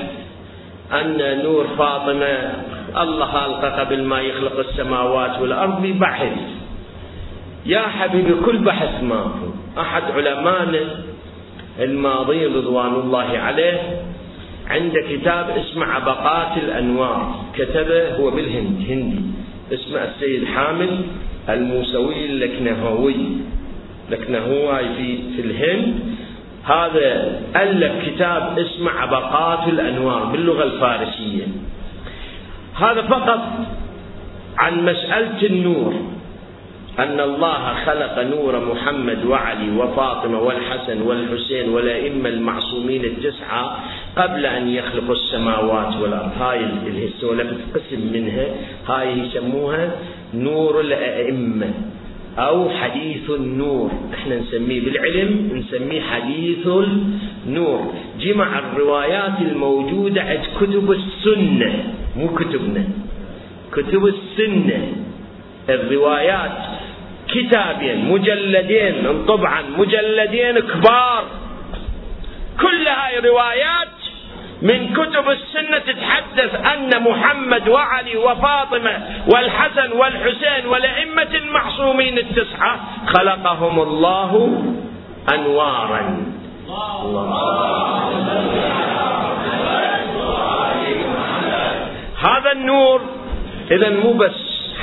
أن 0.93 1.43
نور 1.43 1.67
فاطمة 1.79 2.53
الله 2.97 3.27
خالقه 3.27 3.81
قبل 3.81 4.03
ما 4.05 4.21
يخلق 4.21 4.59
السماوات 4.59 5.41
والأرض 5.41 5.83
ببحث 5.83 6.33
يا 7.67 7.81
حبيبي 7.81 8.35
كل 8.45 8.59
بحث 8.59 9.03
ماكو 9.03 9.49
أحد 9.81 10.03
علمائنا 10.03 10.81
الماضيين 11.79 12.55
رضوان 12.55 12.95
الله 12.95 13.39
عليه 13.39 14.03
عنده 14.71 15.01
كتاب 15.11 15.51
اسمه 15.51 15.87
عبقات 15.87 16.57
الأنوار. 16.57 17.45
كتبه 17.55 18.17
هو 18.17 18.31
بالهند 18.31 18.87
هندي. 18.89 19.21
اسمه 19.75 20.05
السيد 20.05 20.45
حامد 20.45 21.01
الموسوي 21.49 22.27
اللكنهوي 22.27 23.17
لكنهوي 24.11 24.85
في 24.97 25.19
في 25.37 25.43
الهند. 25.43 25.95
هذا 26.65 27.41
ألف 27.57 27.93
كتاب 28.07 28.59
اسمه 28.59 28.91
عبقات 28.91 29.69
الأنوار 29.69 30.25
باللغة 30.25 30.65
الفارسية. 30.65 31.47
هذا 32.75 33.03
فقط 33.03 33.41
عن 34.59 34.85
مسألة 34.85 35.47
النور. 35.47 35.95
أن 36.99 37.21
الله 37.21 37.75
خلق 37.87 38.19
نور 38.19 38.75
محمد 38.75 39.25
وعلي 39.25 39.77
وفاطمة 39.77 40.41
والحسن 40.41 41.03
والحسين 41.03 41.69
والأئمة 41.69 42.29
المعصومين 42.29 43.05
التسعة 43.05 43.85
قبل 44.17 44.47
أن 44.47 44.69
يخلق 44.69 45.11
السماوات 45.11 45.97
والأرض. 45.97 46.31
هاي 46.41 46.65
السولفة 46.87 47.57
قسم 47.75 48.13
منها 48.13 48.47
هاي 48.89 49.19
يسموها 49.19 49.91
نور 50.35 50.81
الأئمة 50.81 51.71
أو 52.39 52.71
حديث 52.71 53.31
النور. 53.31 53.91
إحنا 54.15 54.37
نسميه 54.37 54.81
بالعلم 54.81 55.51
نسميه 55.55 56.01
حديث 56.01 56.67
النور. 57.47 57.95
جمع 58.21 58.59
الروايات 58.59 59.41
الموجودة 59.41 60.23
عند 60.23 60.45
كتب 60.61 60.91
السنة 60.91 61.95
مو 62.17 62.29
كتبنا 62.35 62.85
كتب 63.73 64.07
السنة. 64.07 64.93
الروايات 65.69 66.59
كتابين 67.29 68.09
مجلدين 68.09 69.25
طبعا 69.27 69.63
مجلدين 69.79 70.59
كبار. 70.59 71.25
كل 72.61 72.89
هاي 72.89 73.19
روايات 73.19 73.89
من 74.63 74.93
كتب 74.93 75.31
السنة 75.31 75.79
تتحدث 75.79 76.55
أن 76.55 77.03
محمد 77.03 77.69
وعلي 77.69 78.17
وفاطمة 78.17 79.07
والحسن 79.27 79.93
والحسين 79.93 80.67
والأئمة 80.67 81.35
المعصومين 81.35 82.19
التسعة 82.19 82.81
خلقهم 83.07 83.81
الله 83.83 84.63
أنوارا. 85.35 86.23
هذا 92.19 92.53
النور 92.53 93.01
إذا 93.71 93.91
مو 93.91 94.13
بس 94.13 94.35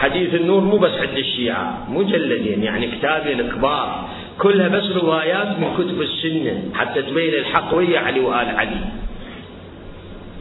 حديث 0.01 0.33
النور 0.33 0.61
مو 0.61 0.77
بس 0.77 0.91
عند 0.91 1.17
الشيعة 1.17 1.77
مجلدين 1.89 2.63
يعني 2.63 2.87
كتابين 2.87 3.51
كبار 3.51 4.09
كلها 4.39 4.67
بس 4.67 4.83
روايات 5.03 5.47
من 5.59 5.73
كتب 5.77 6.01
السنة 6.01 6.63
حتى 6.73 7.01
تبين 7.01 7.33
الحق 7.33 7.73
ويا 7.73 7.99
علي 7.99 8.19
وآل 8.19 8.55
علي. 8.57 8.81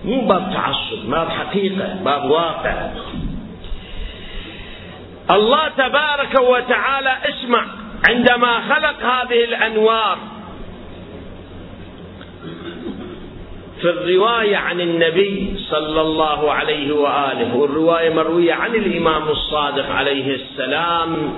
مو 0.05 0.21
باب 0.21 0.53
تعصب 0.55 1.11
باب 1.11 1.29
حقيقة 1.29 1.95
باب 2.05 2.31
واقع. 2.31 2.75
الله 5.31 5.69
تبارك 5.69 6.41
وتعالى 6.41 7.17
اسمع 7.25 7.65
عندما 8.09 8.61
خلق 8.61 9.03
هذه 9.03 9.45
الأنوار 9.45 10.19
في 13.81 13.91
الرواية 13.91 14.57
عن 14.57 14.81
النبي 14.81 15.55
صلى 15.71 16.01
الله 16.01 16.53
عليه 16.53 16.93
وآله 16.93 17.57
والرواية 17.57 18.15
مروية 18.15 18.55
عن 18.55 18.75
الإمام 18.75 19.29
الصادق 19.29 19.91
عليه 19.91 20.35
السلام 20.35 21.33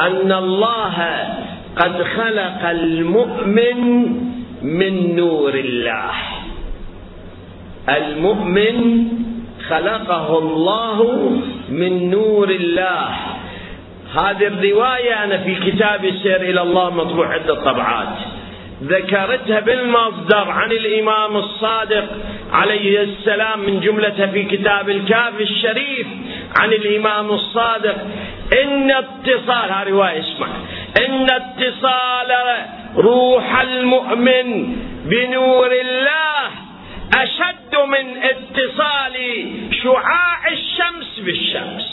أن 0.00 0.32
الله 0.32 1.28
قد 1.76 2.02
خلق 2.02 2.68
المؤمن 2.68 4.02
من 4.62 5.16
نور 5.16 5.54
الله. 5.54 6.12
المؤمن 7.96 9.08
خلقه 9.68 10.38
الله 10.38 11.30
من 11.68 12.10
نور 12.10 12.50
الله. 12.50 13.08
هذه 14.14 14.46
الرواية 14.46 15.24
أنا 15.24 15.38
في 15.38 15.54
كتاب 15.54 16.04
السير 16.04 16.40
إلى 16.40 16.62
الله 16.62 16.90
مطبوع 16.90 17.34
عدة 17.34 17.54
طبعات 17.54 18.16
ذكرتها 18.82 19.60
بالمصدر 19.60 20.50
عن 20.50 20.72
الإمام 20.72 21.36
الصادق 21.36 22.04
عليه 22.52 23.02
السلام 23.02 23.60
من 23.60 23.80
جملتها 23.80 24.26
في 24.26 24.42
كتاب 24.42 24.90
الكافي 24.90 25.42
الشريف 25.42 26.06
عن 26.60 26.72
الإمام 26.72 27.30
الصادق. 27.30 27.96
إن 28.62 28.90
اتصال 28.90 29.72
هذه 29.72 29.88
رواية 29.88 30.20
اسمع. 30.20 30.48
إن 31.06 31.30
اتصال 31.30 32.30
روح 32.96 33.60
المؤمن 33.60 34.76
بنور 35.04 35.72
الله. 35.72 36.69
أشد 37.12 37.74
من 37.88 38.22
اتصال 38.22 39.16
شعاع 39.82 40.48
الشمس 40.52 41.20
بالشمس. 41.24 41.86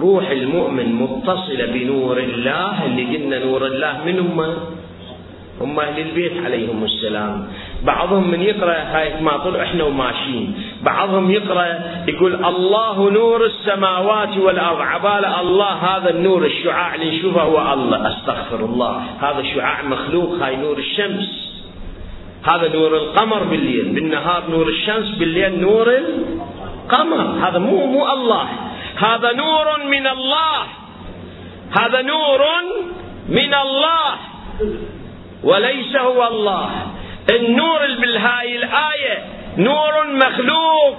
روح 0.00 0.30
المؤمن 0.30 0.94
متصلة 0.94 1.66
بنور 1.66 2.18
الله 2.18 2.84
اللي 2.86 3.04
قلنا 3.16 3.38
نور 3.38 3.66
الله 3.66 4.04
من 4.04 4.18
هم 4.18 4.40
هم 5.60 5.80
أهل 5.80 5.98
البيت 6.00 6.44
عليهم 6.44 6.84
السلام. 6.84 7.48
بعضهم 7.84 8.30
من 8.30 8.42
يقرأ 8.42 8.72
هاي 8.72 9.20
ما 9.20 9.36
طلع 9.36 9.62
إحنا 9.62 9.84
وماشيين. 9.84 10.48
بعضهم 10.82 11.30
يقرأ 11.30 11.66
يقول 12.08 12.44
الله 12.44 13.10
نور 13.10 13.46
السماوات 13.46 14.36
والأرض. 14.36 14.80
عبالة 14.80 15.40
الله 15.40 15.72
هذا 15.72 16.10
النور 16.10 16.46
الشعاع 16.46 16.94
اللي 16.94 17.18
نشوفه 17.18 17.42
هو 17.42 17.72
الله. 17.72 18.08
أستغفر 18.08 18.64
الله. 18.64 19.04
هذا 19.20 19.42
شعاع 19.54 19.82
مخلوق. 19.82 20.42
هاي 20.42 20.56
نور 20.56 20.78
الشمس. 20.78 21.28
هذا 22.52 22.68
نور 22.68 22.96
القمر 22.96 23.42
بالليل. 23.42 23.94
بالنهار 23.94 24.42
نور 24.50 24.68
الشمس 24.68 25.08
بالليل 25.08 25.60
نور 25.60 25.90
القمر. 25.90 27.48
هذا 27.48 27.58
مو 27.58 27.86
مو 27.86 28.12
الله. 28.12 28.48
هذا 28.96 29.32
نور 29.32 29.66
من 29.90 30.06
الله. 30.06 30.62
هذا 31.80 32.02
نور 32.02 32.40
من 33.28 33.54
الله. 33.54 34.10
وليس 35.42 35.96
هو 35.96 36.26
الله. 36.28 36.70
النور 37.30 37.80
بالهاي 38.00 38.56
الآية 38.56 39.39
نور 39.58 40.06
مخلوق. 40.12 40.96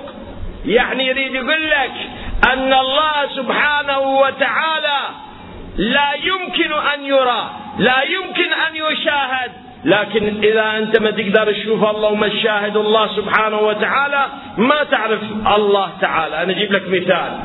يعني 0.66 1.08
يريد 1.08 1.34
يقول 1.34 1.70
لك 1.70 1.92
أن 2.54 2.74
الله 2.74 3.28
سبحانه 3.36 4.00
وتعالى 4.00 5.00
لا 5.78 6.14
يمكن 6.24 6.74
أن 6.94 7.06
يرى 7.06 7.52
لا 7.80 8.04
يمكن 8.04 8.54
أن 8.54 8.76
يشاهد. 8.76 9.52
لكن 9.86 10.44
إذا 10.44 10.78
أنت 10.78 11.00
ما 11.00 11.12
تقدر 11.12 11.52
تشوف 11.52 11.84
الله 11.84 12.10
وما 12.10 12.28
تشاهد 12.28 12.78
الله 12.78 13.16
سبحانه 13.16 13.60
وتعالى 13.60 14.26
ما 14.58 14.84
تعرف 14.84 15.22
الله 15.56 15.90
تعالى. 16.02 16.44
أنا 16.44 16.52
أجيب 16.52 16.72
لك 16.72 16.84
مثال. 16.88 17.40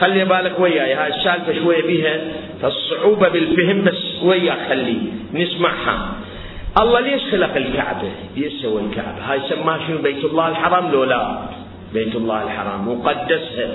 خلي 0.00 0.24
بالك 0.24 0.60
وياي 0.60 0.94
هاي 0.94 1.08
السالفة 1.08 1.64
شوية 1.64 1.82
بيها 1.82 2.20
فالصعوبة 2.62 3.28
بالفهم 3.28 3.84
بس 3.84 4.22
وياك 4.22 4.58
خلي 4.68 4.98
نسمعها. 5.32 6.12
الله 6.80 7.00
ليش 7.00 7.22
خلق 7.32 7.56
الكعبة؟ 7.56 8.10
ليش 8.36 8.52
سوى 8.62 8.82
الكعبة. 8.82 9.18
هاي 9.24 9.40
سماها 9.48 9.78
شنو؟ 9.86 9.98
بيت 9.98 10.24
الله 10.24 10.48
الحرام 10.48 10.92
لو 10.92 11.04
لا؟ 11.04 11.38
بيت 11.92 12.16
الله 12.16 12.42
الحرام 12.42 12.88
مقدسها. 12.88 13.70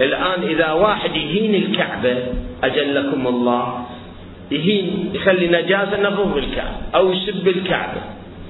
الآن 0.00 0.42
إذا 0.42 0.72
واحد 0.72 1.16
يهين 1.16 1.54
الكعبة 1.54 2.16
أجلكم 2.64 3.26
الله. 3.26 3.86
يهين 4.50 5.10
يخلي 5.14 5.46
نجاسة 5.48 6.02
نظف 6.02 6.36
الكعبة 6.36 6.76
أو 6.94 7.12
يسب 7.12 7.48
الكعبة. 7.48 8.00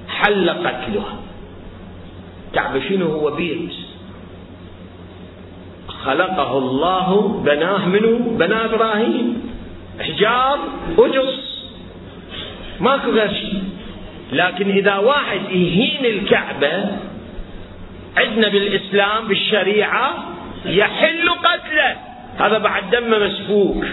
حل 0.09 0.51
قتلها 0.51 1.17
كعبة 2.55 2.81
شنو 2.89 3.07
هو؟ 3.07 3.31
بيت. 3.31 3.73
خلقه 5.89 6.59
الله 6.59 7.43
بناه 7.45 7.89
منه 7.89 8.37
بناه 8.39 8.65
إبراهيم. 8.65 9.43
حجار 10.01 10.59
وجص 10.99 11.65
ماكو 12.81 13.11
غير 13.11 13.29
شيء. 13.29 13.63
لكن 14.33 14.71
إذا 14.71 14.97
واحد 14.97 15.41
يهين 15.51 16.05
الكعبة 16.05 16.87
عندنا 18.17 18.49
بالإسلام 18.49 19.29
بالشريعة 19.29 20.25
يحل 20.67 21.31
قتله. 21.31 21.97
هذا 22.39 22.59
بعد 22.59 22.91
دم 22.91 23.11
مسفوك 23.27 23.85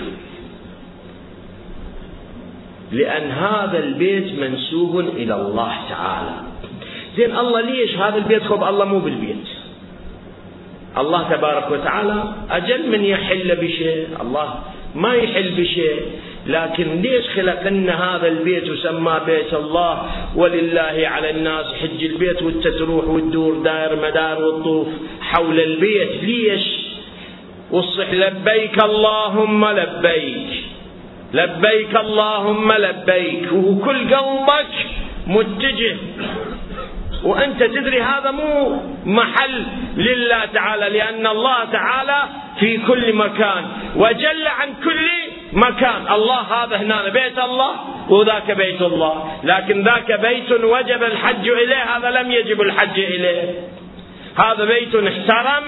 لأن 2.92 3.32
هذا 3.32 3.80
البيت 3.80 4.40
منسوب 4.40 5.00
إلى 5.00 5.36
الله 5.36 5.74
تعالى. 5.90 6.36
زين 7.18 7.38
الله 7.38 7.62
ليش 7.62 7.96
هذا 7.96 8.18
البيت 8.18 8.44
خب 8.44 8.64
الله 8.64 8.86
مو 8.86 9.00
بالبيت. 9.00 9.48
الله 10.98 11.30
تبارك 11.30 11.72
وتعالى 11.72 12.24
أجل 12.50 12.90
من 12.92 13.06
يحل 13.06 13.56
بشيء. 13.56 14.08
الله 14.22 14.60
ما 14.96 15.14
يحل 15.14 15.52
بشيء. 15.52 16.02
لكن 16.48 17.02
ليش 17.02 17.26
خلق 17.36 17.68
لنا 17.68 18.16
هذا 18.16 18.28
البيت 18.28 18.70
وسماه 18.70 19.20
بيت 19.20 19.54
الله؟ 19.54 20.12
ولله 20.36 20.98
على 21.06 21.30
الناس 21.30 21.66
حج 21.82 22.04
البيت 22.04 22.42
وانت 22.42 22.68
تروح 22.68 23.06
وتدور 23.06 23.54
داير 23.64 23.96
مدار 23.96 24.44
وتطوف 24.44 24.88
حول 25.22 25.60
البيت. 25.60 26.24
ليش؟ 26.24 26.66
وصح 27.72 28.10
لبيك 28.14 28.84
اللهم 28.84 29.66
لبيك. 29.66 30.50
لبيك 31.34 31.96
اللهم 31.96 32.72
لبيك. 32.72 33.54
وكل 33.54 34.16
قلبك 34.16 34.74
متجه. 35.28 35.98
وأنت 37.24 37.64
تدري 37.64 38.02
هذا 38.02 38.32
مو 38.32 38.82
محل 39.06 39.64
لله 39.98 40.46
تعالى 40.46 40.90
لأن 40.90 41.28
الله 41.28 41.66
تعالى 41.72 42.24
في 42.60 42.78
كل 42.78 43.14
مكان. 43.14 43.66
وجل 43.96 44.48
عن 44.48 44.70
كل 44.84 45.21
مكان. 45.54 46.14
الله 46.14 46.42
هذا 46.42 46.76
هنا 46.78 47.10
بيت 47.10 47.40
الله 47.40 47.76
وذاك 48.10 48.52
بيت 48.52 48.82
الله. 48.82 49.40
لكن 49.44 49.84
ذاك 49.84 50.20
بيت 50.20 50.52
وجب 50.52 51.04
الحج 51.04 51.50
إليه 51.50 51.98
هذا 51.98 52.10
لم 52.12 52.32
يجب 52.32 52.62
الحج 52.62 53.00
إليه. 53.00 53.54
هذا 54.38 54.66
بيت 54.66 54.96
احترم 54.96 55.64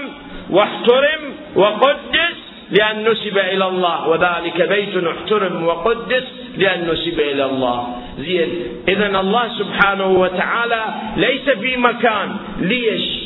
واحترم 0.50 1.20
وقدس 1.56 2.36
لأن 2.70 3.08
نسب 3.08 3.38
إلى 3.38 3.68
الله 3.68 4.08
وذلك 4.08 4.68
بيت 4.68 5.04
احترم 5.04 5.66
وقدس 5.66 6.24
لأن 6.56 6.88
نسب 6.90 7.20
إلى 7.20 7.44
الله. 7.44 7.96
زين. 8.18 8.50
إذا 8.88 9.20
الله 9.20 9.48
سبحانه 9.58 10.06
وتعالى 10.06 10.84
ليس 11.16 11.50
في 11.50 11.76
مكان 11.76 12.36
ليش؟ 12.58 13.24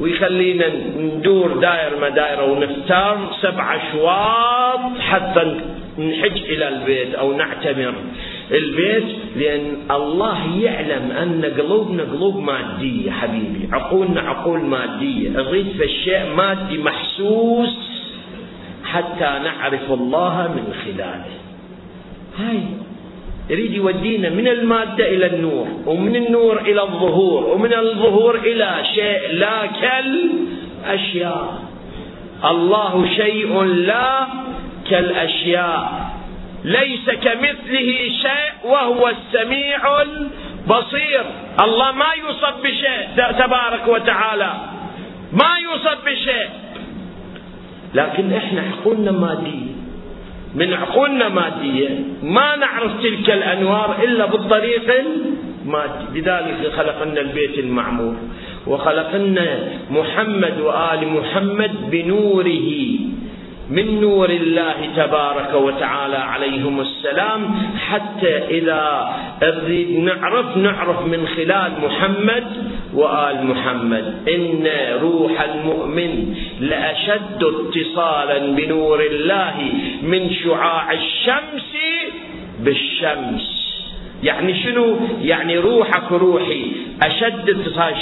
ويخلينا 0.00 0.68
ندور 0.96 1.52
دائر 1.52 1.92
مدائر 2.02 2.42
ونفتر 2.42 3.16
سبع 3.42 3.76
أشواط 3.76 4.80
حتى 5.00 5.60
نحج 5.98 6.42
إلى 6.44 6.68
البيت 6.68 7.14
أو 7.14 7.32
نعتمر 7.32 7.94
البيت 8.50 9.04
لأن 9.36 9.76
الله 9.90 10.60
يعلم 10.62 11.10
أن 11.10 11.44
قلوبنا 11.58 12.02
قلوب 12.02 12.36
مادية 12.36 13.10
حبيبي 13.10 13.68
عقولنا 13.72 14.20
عقول 14.20 14.60
مادية 14.60 15.28
نريد 15.28 15.66
في 15.78 15.84
الشيء 15.84 16.34
مادي 16.36 16.78
محسوس 16.78 17.68
حتى 18.84 19.40
نعرف 19.44 19.92
الله 19.92 20.54
من 20.56 20.74
خلاله. 20.84 21.38
هاي 22.38 22.60
يريد 23.50 23.72
يودينا 23.72 24.30
من 24.30 24.48
المادة 24.48 25.08
إلى 25.08 25.26
النور 25.26 25.66
ومن 25.86 26.16
النور 26.16 26.60
إلى 26.60 26.82
الظهور 26.82 27.44
ومن 27.44 27.72
الظهور 27.74 28.34
إلى 28.38 28.76
شيء 28.94 29.20
لا 29.32 29.66
كالأشياء 29.66 31.62
الله 32.44 33.06
شيء 33.16 33.62
لا 33.62 34.26
كالأشياء 34.90 36.10
ليس 36.64 37.10
كمثله 37.10 38.10
شيء 38.22 38.52
وهو 38.64 39.08
السميع 39.08 40.02
البصير. 40.02 41.24
الله 41.60 41.92
ما 41.92 42.06
يوصف 42.18 42.54
بشيء 42.62 43.08
تبارك 43.16 43.88
وتعالى. 43.88 44.52
ما 45.32 45.50
يوصف 45.62 46.04
بشيء. 46.06 46.48
لكن 47.94 48.32
إحنا 48.32 48.62
عقولنا 48.72 49.10
مادية. 49.10 49.72
من 50.54 50.74
عقولنا 50.74 51.28
مادية. 51.28 51.88
ما 52.22 52.56
نعرف 52.56 52.92
تلك 53.02 53.30
الأنوار 53.30 53.96
إلا 54.02 54.26
بالطريق 54.26 54.94
المادي. 54.94 56.20
لذلك 56.20 56.72
خلقنا 56.76 57.20
البيت 57.20 57.58
المعمور. 57.58 58.16
وخلقنا 58.66 59.68
محمد 59.90 60.60
وآل 60.60 61.08
محمد 61.08 61.90
بنوره. 61.90 62.98
من 63.70 64.00
نور 64.00 64.30
الله 64.30 64.88
تبارك 64.96 65.54
وتعالى 65.54 66.16
عليهم 66.16 66.80
السلام 66.80 67.54
حتى 67.78 68.36
إذا 68.36 69.14
نريد 69.42 69.98
نعرف 69.98 70.56
نعرف 70.56 71.06
من 71.06 71.26
خلال 71.36 71.72
محمد 71.84 72.44
وآل 72.94 73.46
محمد. 73.46 74.28
إن 74.28 74.68
روح 75.02 75.40
المؤمن 75.40 76.34
لأشد 76.60 77.42
اتصالا 77.42 78.38
بنور 78.38 79.00
الله 79.00 79.54
من 80.02 80.30
شعاع 80.44 80.92
الشمس 80.92 81.76
بالشمس. 82.60 83.58
يعني 84.22 84.62
شنو؟ 84.62 84.96
يعني 85.22 85.58
روحك 85.58 86.12
وروحي 86.12 86.62
أشد 87.02 87.56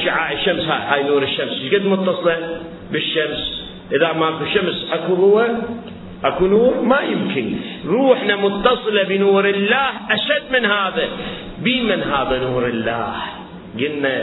شعاع 0.04 0.32
الشمس. 0.32 0.64
هاي 0.68 1.02
نور 1.02 1.22
الشمس. 1.22 1.74
قد 1.74 1.86
متصلة؟ 1.86 2.60
بالشمس. 2.92 3.55
إذا 3.92 4.12
ماكو 4.12 4.44
شمس 4.54 4.86
أكو 4.92 5.14
هو 5.14 5.46
أكو 6.24 6.46
نور؟ 6.46 6.80
ما 6.80 7.00
يمكن. 7.00 7.56
روحنا 7.86 8.36
متصلة 8.36 9.02
بنور 9.02 9.48
الله 9.48 9.88
أشد 10.10 10.42
من 10.52 10.64
هذا. 10.64 11.08
بمن 11.58 12.02
هذا 12.02 12.38
نور 12.38 12.66
الله؟ 12.66 13.14
قلنا 13.78 14.16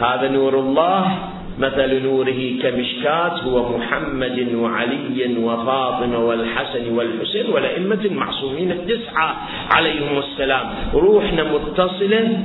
هذا 0.00 0.28
نور 0.28 0.58
الله 0.58 1.18
مثل 1.58 2.02
نوره 2.02 2.42
كمشكات 2.62 3.40
هو 3.46 3.78
محمد 3.78 4.54
وعلي 4.54 5.36
وفاطمة 5.38 6.18
والحسن 6.18 6.84
والحسين 6.96 7.46
والأئمة 7.50 8.02
المعصومين 8.04 8.70
التسعة 8.70 9.36
عليهم 9.70 10.18
السلام. 10.18 10.66
روحنا 10.94 11.42
متصلة 11.44 12.42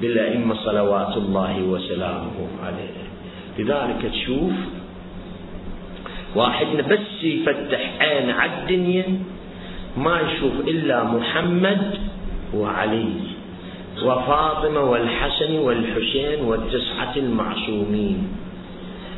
بالأئمة 0.00 0.54
صلوات 0.54 1.16
الله 1.16 1.62
وسلامه 1.62 2.38
عليه. 2.64 2.98
لذلك 3.58 4.12
تشوف 4.12 4.52
واحدنا 6.38 6.82
بس 6.82 7.08
يفتح 7.22 7.82
عين 8.00 8.30
على 8.30 8.50
الدنيا 8.58 9.06
ما 9.96 10.20
يشوف 10.20 10.54
إلا 10.68 11.04
محمد 11.04 11.82
وعلي 12.54 13.10
وفاطمة 14.06 14.82
والحسن 14.90 15.52
والحسين 15.66 16.38
والتسعة 16.46 17.14
المعصومين. 17.16 18.18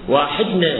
واحدنا 0.08 0.74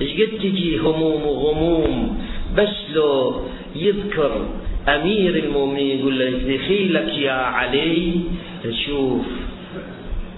قد 0.00 0.30
تجي 0.42 0.78
هموم 0.78 1.22
وغموم؟ 1.26 2.18
بس 2.56 2.76
لو 2.94 3.48
يذكر 3.76 4.32
أمير 4.88 5.32
المؤمنين 5.44 5.98
يقول 5.98 6.18
له 6.18 6.30
دخيلك 6.56 7.10
يا 7.18 7.40
علي 7.56 8.20
تشوف 8.64 9.26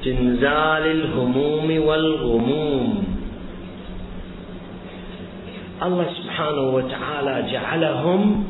تنزال 0.05 0.85
الهموم 0.97 1.69
والغموم. 1.87 3.20
الله 5.83 6.07
سبحانه 6.23 6.61
وتعالى 6.61 7.35
جعلهم 7.53 8.45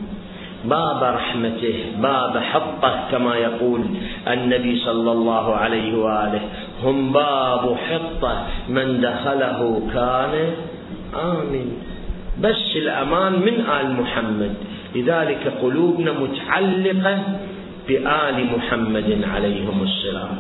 باب 0.65 1.01
رحمته 1.03 1.75
باب 2.03 2.39
حطه 2.39 2.95
كما 3.11 3.37
يقول 3.37 3.81
النبي 4.29 4.73
صلى 4.85 5.13
الله 5.13 5.47
عليه 5.55 5.99
وآله. 5.99 6.41
هم 6.83 7.13
باب 7.13 7.77
حطه 7.89 8.37
من 8.69 9.01
دخله 9.01 9.61
كان 9.95 10.35
آمن. 11.15 11.69
بس 12.43 12.77
الأمان 12.77 13.33
من 13.33 13.57
آل 13.81 13.87
محمد. 14.01 14.55
لذلك 14.95 15.53
قلوبنا 15.63 16.13
متعلقة 16.13 17.19
بآل 17.89 18.37
محمد 18.57 19.11
عليهم 19.35 19.83
السلام. 19.83 20.33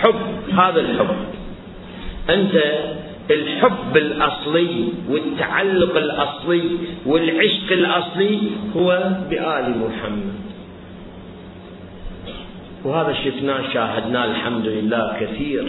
حب 0.00 0.20
هذا 0.58 0.80
الحب. 0.80 1.16
أنت 2.30 2.54
الحب 3.30 3.96
الأصلي 3.96 4.88
والتعلق 5.10 5.96
الأصلي 5.96 6.70
والعشق 7.06 7.68
الأصلي 7.70 8.38
هو 8.76 9.10
بآل 9.30 9.74
محمد. 9.78 10.34
وهذا 12.84 13.12
شفناه 13.24 13.62
شاهدناه 13.74 14.24
الحمد 14.24 14.66
لله 14.66 15.16
كثير 15.20 15.64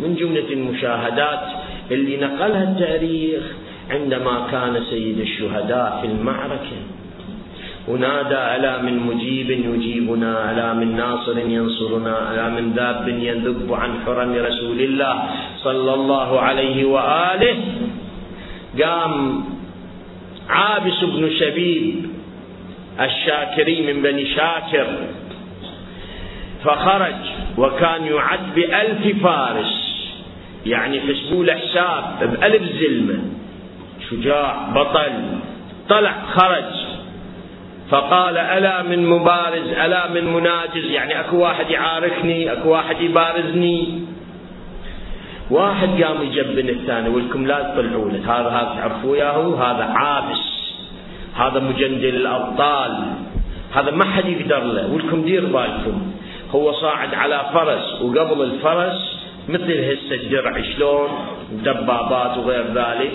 من 0.00 0.14
جملة 0.14 0.52
المشاهدات 0.52 1.44
اللي 1.90 2.16
نقلها 2.16 2.62
التاريخ 2.62 3.42
عندما 3.90 4.46
كان 4.50 4.80
سيد 4.90 5.20
الشهداء 5.20 5.98
في 6.00 6.06
المعركة. 6.06 6.78
ونادى 7.88 8.40
ألا 8.56 8.82
من 8.82 8.96
مجيب 9.00 9.50
يجيبنا 9.50 10.52
ألا 10.52 10.72
من 10.74 10.96
ناصر 10.96 11.38
ينصرنا 11.38 12.32
ألا 12.32 12.48
من 12.48 12.72
ذاب 12.76 13.08
يذب 13.08 13.72
عن 13.72 13.90
حرم 14.06 14.32
رسول 14.32 14.80
الله؟ 14.80 15.14
صلى 15.68 15.94
الله 15.94 16.40
عليه 16.40 16.84
وآله. 16.84 17.56
قام 18.82 19.44
عابس 20.48 21.04
بن 21.04 21.30
شبيب 21.40 22.10
الشاكري 23.00 23.92
من 23.92 24.02
بني 24.02 24.34
شاكر. 24.34 24.86
فخرج 26.64 27.22
وكان 27.58 28.06
يعد 28.06 28.54
بألف 28.54 29.22
فارس. 29.22 29.74
يعني 30.66 31.00
حسبوا 31.00 31.44
له 31.44 31.54
حساب 31.54 32.04
بألف 32.20 32.62
زلمة. 32.80 33.18
شجاع 34.10 34.72
بطل. 34.74 35.12
طلع 35.88 36.14
خرج. 36.36 36.74
فقال 37.90 38.36
ألا 38.36 38.82
من 38.82 39.06
مبارز 39.06 39.68
ألا 39.84 40.10
من 40.10 40.24
مناجز؟ 40.24 40.84
يعني 40.84 41.20
أكو 41.20 41.36
واحد 41.36 41.70
يعاركني 41.70 42.52
أكو 42.52 42.68
واحد 42.68 43.00
يبارزني. 43.00 44.00
واحد 45.50 46.02
قام 46.02 46.22
يجبن 46.22 46.68
الثاني 46.68 47.08
ولكم 47.08 47.46
لا 47.46 47.62
تطلعوا 47.62 48.10
هذا 48.10 48.48
هذا 48.48 48.74
تعرفوا 48.76 49.16
ياهو 49.16 49.54
هذا 49.54 49.84
عابس. 49.84 50.44
هذا 51.34 51.60
مجندل 51.60 52.16
الأبطال. 52.16 52.92
هذا 53.74 53.90
ما 53.90 54.04
حد 54.04 54.26
يقدر 54.26 54.62
له. 54.64 54.92
ولكم 54.92 55.22
دير 55.22 55.44
بالكم. 55.44 56.12
هو 56.50 56.72
صاعد 56.72 57.14
على 57.14 57.40
فرس 57.54 58.02
وقبل 58.02 58.42
الفرس 58.42 59.18
مثل 59.48 59.72
هسه 59.72 60.14
الدرع 60.14 60.62
شلون؟ 60.62 61.08
دبابات 61.64 62.38
وغير 62.38 62.64
ذلك. 62.74 63.12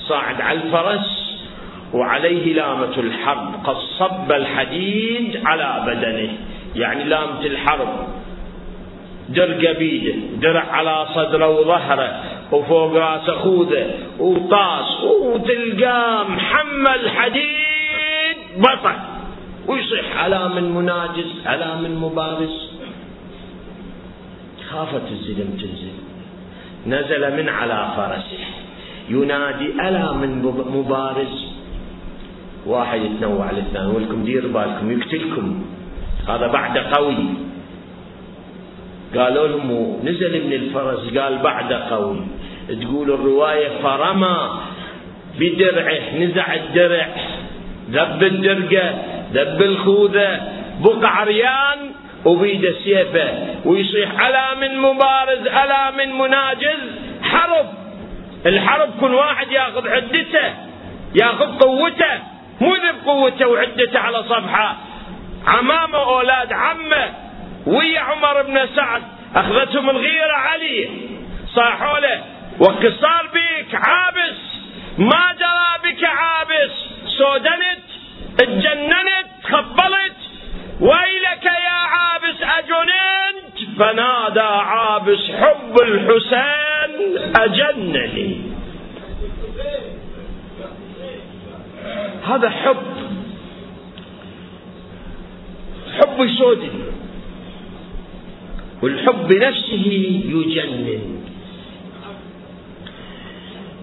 صاعد 0.00 0.40
على 0.40 0.58
الفرس 0.62 1.36
وعليه 1.92 2.54
لامة 2.54 2.96
الحرب. 2.98 3.54
قد 3.64 3.76
صب 3.98 4.32
الحديد 4.32 5.40
على 5.44 5.84
بدنه. 5.86 6.32
يعني 6.76 7.04
لامة 7.04 7.46
الحرب. 7.46 8.08
درق 9.28 9.78
بيده 9.78 10.14
درع 10.40 10.64
على 10.70 11.06
صدره 11.14 11.48
وظهره 11.60 12.22
وفوق 12.52 12.92
راسه 12.92 13.34
خوذه 13.34 13.86
وطاس 14.18 15.04
وتلقاه 15.22 16.22
محمل 16.28 17.10
حديد 17.10 18.36
بطل 18.58 18.96
ويصيح 19.68 20.16
على 20.16 20.48
من 20.48 20.74
مناجز 20.74 21.30
على 21.46 21.76
من 21.82 21.96
مبارز. 21.96 22.70
خافت 24.70 25.06
الزلم 25.10 25.50
تنزل. 25.60 25.96
نزل 26.86 27.36
من 27.36 27.48
على 27.48 27.88
فرسه. 27.96 28.44
ينادي 29.08 29.66
ألا 29.88 30.12
من 30.12 30.42
مبارز. 30.74 31.46
واحد 32.66 33.00
يتنوع 33.02 33.46
على 33.46 33.60
الثاني 33.60 33.86
ولكم 33.86 34.24
دير 34.24 34.46
بالكم 34.46 34.90
يقتلكم. 34.90 35.64
هذا 36.28 36.46
بعد 36.46 36.78
قوي. 36.78 37.45
قالوا 39.18 39.48
لهم 39.48 40.00
نزل 40.04 40.46
من 40.46 40.52
الفرس 40.52 41.18
قال 41.18 41.38
بعد 41.38 41.72
قوي 41.72 42.20
تقول 42.80 43.10
الرواية 43.10 43.68
فرمى 43.82 44.60
بدرعه 45.38 46.16
نزع 46.18 46.54
الدرع 46.54 47.08
ذب 47.90 48.22
الدرقة 48.22 48.94
ذب 49.32 49.62
الخوذة 49.62 50.40
بقع 50.80 51.10
عريان 51.10 51.78
وبيد 52.24 52.74
سيفه. 52.84 53.28
ويصيح 53.64 54.26
ألا 54.26 54.54
من 54.54 54.78
مبارز 54.78 55.40
ألا 55.40 55.90
من 55.90 56.18
مناجز 56.18 56.80
حرب. 57.22 57.66
الحرب 58.46 58.88
كل 59.00 59.14
واحد 59.14 59.52
ياخذ 59.52 59.88
عدته 59.88 60.54
ياخذ 61.14 61.58
قوته. 61.58 62.18
مو 62.60 62.74
بقوته 63.04 63.48
وعدته 63.48 63.98
على 63.98 64.22
صفحة. 64.22 64.76
عمامة 65.46 65.98
أولاد 65.98 66.52
عمه. 66.52 67.25
ويا 67.66 68.00
عمر 68.00 68.42
بن 68.42 68.68
سعد 68.76 69.02
أخذتهم 69.36 69.90
الغيرة 69.90 70.32
عليه 70.32 70.88
صاحوا 71.54 71.98
له 71.98 72.24
وقصار 72.58 73.30
بك 73.34 73.74
عابس 73.74 74.38
ما 74.98 75.32
جرى 75.38 75.92
بك 75.92 76.04
عابس 76.04 76.70
سودنت 77.18 77.86
اتجننت 78.40 79.28
خبلت 79.44 80.16
ويلك 80.80 81.44
يا 81.44 81.70
عابس 81.70 82.42
أجننت؟ 82.42 83.78
فنادى 83.78 84.40
عابس 84.40 85.30
حب 85.30 85.76
الحسين 85.82 87.18
أجنني. 87.36 88.40
هذا 92.28 92.50
حب 92.50 92.82
حب 95.98 96.20
يسودن 96.24 96.70
والحب 98.82 99.28
بنفسه 99.28 99.86
يجنن. 100.28 101.22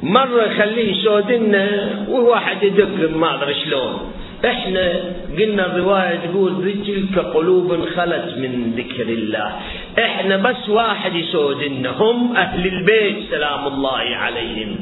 مرة 0.04 0.44
يخليه 0.44 0.92
يسودنا 0.92 1.90
وواحد 2.10 2.64
يدق 2.64 3.18
ما 3.18 3.44
أدري 3.44 3.54
شلون. 3.54 4.12
إحنا 4.46 4.94
قلنا 5.40 5.66
الرواية 5.66 6.16
تقول 6.16 6.74
تلك 6.86 7.20
قلوب 7.20 7.86
خلت 7.96 8.38
من 8.38 8.74
ذكر 8.78 9.10
الله. 9.10 9.60
إحنا 10.00 10.38
بس 10.38 10.70
واحد 10.70 11.16
يسودنا 11.16 11.90
هم 11.90 12.36
أهل 12.36 12.68
البيت 12.68 13.18
سلام 13.32 13.68
الله 13.68 14.06
عليهم. 14.16 14.76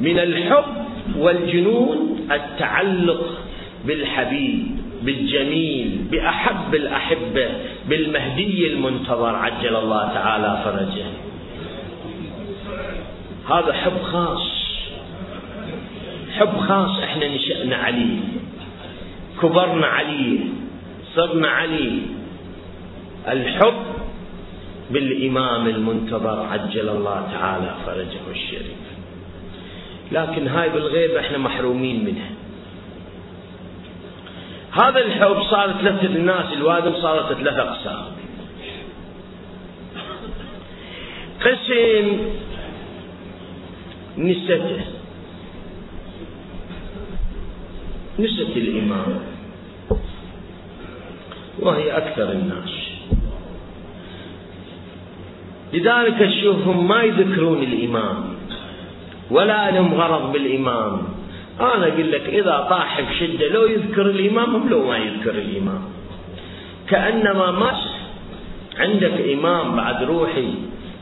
من 0.00 0.18
الحب 0.18 0.74
والجنون 1.18 2.28
التعلق 2.32 3.38
بالحبيب. 3.84 4.83
بالجميل 5.04 5.98
بأحب 6.10 6.74
الأحبة 6.74 7.48
بالمهدي 7.88 8.72
المنتظر 8.72 9.36
عجل 9.36 9.76
الله 9.76 10.08
تعالى 10.14 10.62
فرجه. 10.64 11.06
هذا 13.50 13.72
حب 13.72 14.02
خاص. 14.02 14.48
حب 16.38 16.58
خاص 16.58 16.98
إحنا 16.98 17.28
نشأنا 17.28 17.76
عليه. 17.76 18.18
كبرنا 19.42 19.86
عليه. 19.86 20.40
صرنا 21.14 21.48
عليه. 21.48 22.00
الحب 23.28 23.82
بالإمام 24.90 25.68
المنتظر 25.68 26.46
عجل 26.52 26.88
الله 26.88 27.28
تعالى 27.32 27.74
فرجه 27.86 28.24
الشريف. 28.30 28.84
لكن 30.12 30.48
هاي 30.48 30.68
بالغيب 30.68 31.10
إحنا 31.10 31.38
محرومين 31.38 32.04
منها. 32.04 32.33
هذا 34.74 34.98
الحب 34.98 35.42
صارت 35.42 35.76
ثلاثة 35.76 36.06
الناس 36.06 36.52
الوادم 36.52 36.94
صارت 37.02 37.32
ثلاثة 37.32 37.62
أقسام. 37.62 38.04
قسم 41.40 42.18
نسته 44.18 44.80
نسة 48.18 48.56
الإمام. 48.56 49.18
وهي 51.58 51.96
أكثر 51.96 52.32
الناس. 52.32 52.70
لذلك 55.72 56.18
تشوفهم 56.18 56.88
ما 56.88 57.02
يذكرون 57.02 57.62
الإمام 57.62 58.24
ولا 59.30 59.70
لهم 59.70 59.94
غرض 59.94 60.32
بالإمام. 60.32 61.13
أنا 61.60 61.86
أقول 61.88 62.12
لك 62.12 62.28
إذا 62.28 62.66
طاح 62.70 63.00
بشدة 63.00 63.48
لو 63.48 63.66
يذكر 63.66 64.06
الإمام 64.06 64.68
لو 64.68 64.86
ما 64.86 64.96
يذكر 64.96 65.30
الإمام. 65.30 65.82
كأنما 66.88 67.50
ما 67.50 67.72
عندك 68.78 69.20
إمام 69.32 69.76
بعد 69.76 70.02
روحي 70.02 70.48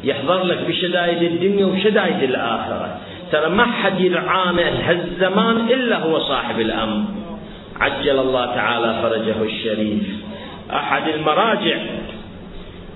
يحضر 0.05 0.43
لك 0.43 0.59
بشدائد 0.69 1.23
الدنيا 1.23 1.67
وشدائد 1.67 2.23
الآخرة. 2.23 2.99
ترى 3.33 3.49
ما 3.49 3.65
حد 3.65 4.01
يرعانا 4.01 4.91
هالزمان 4.91 5.57
إلا 5.57 5.99
هو 5.99 6.19
صاحب 6.19 6.61
الأمر. 6.61 7.05
عجل 7.81 8.19
الله 8.19 8.47
تعالى 8.47 9.03
فرجه 9.03 9.43
الشريف. 9.43 10.03
أحد 10.73 11.09
المراجع 11.09 11.77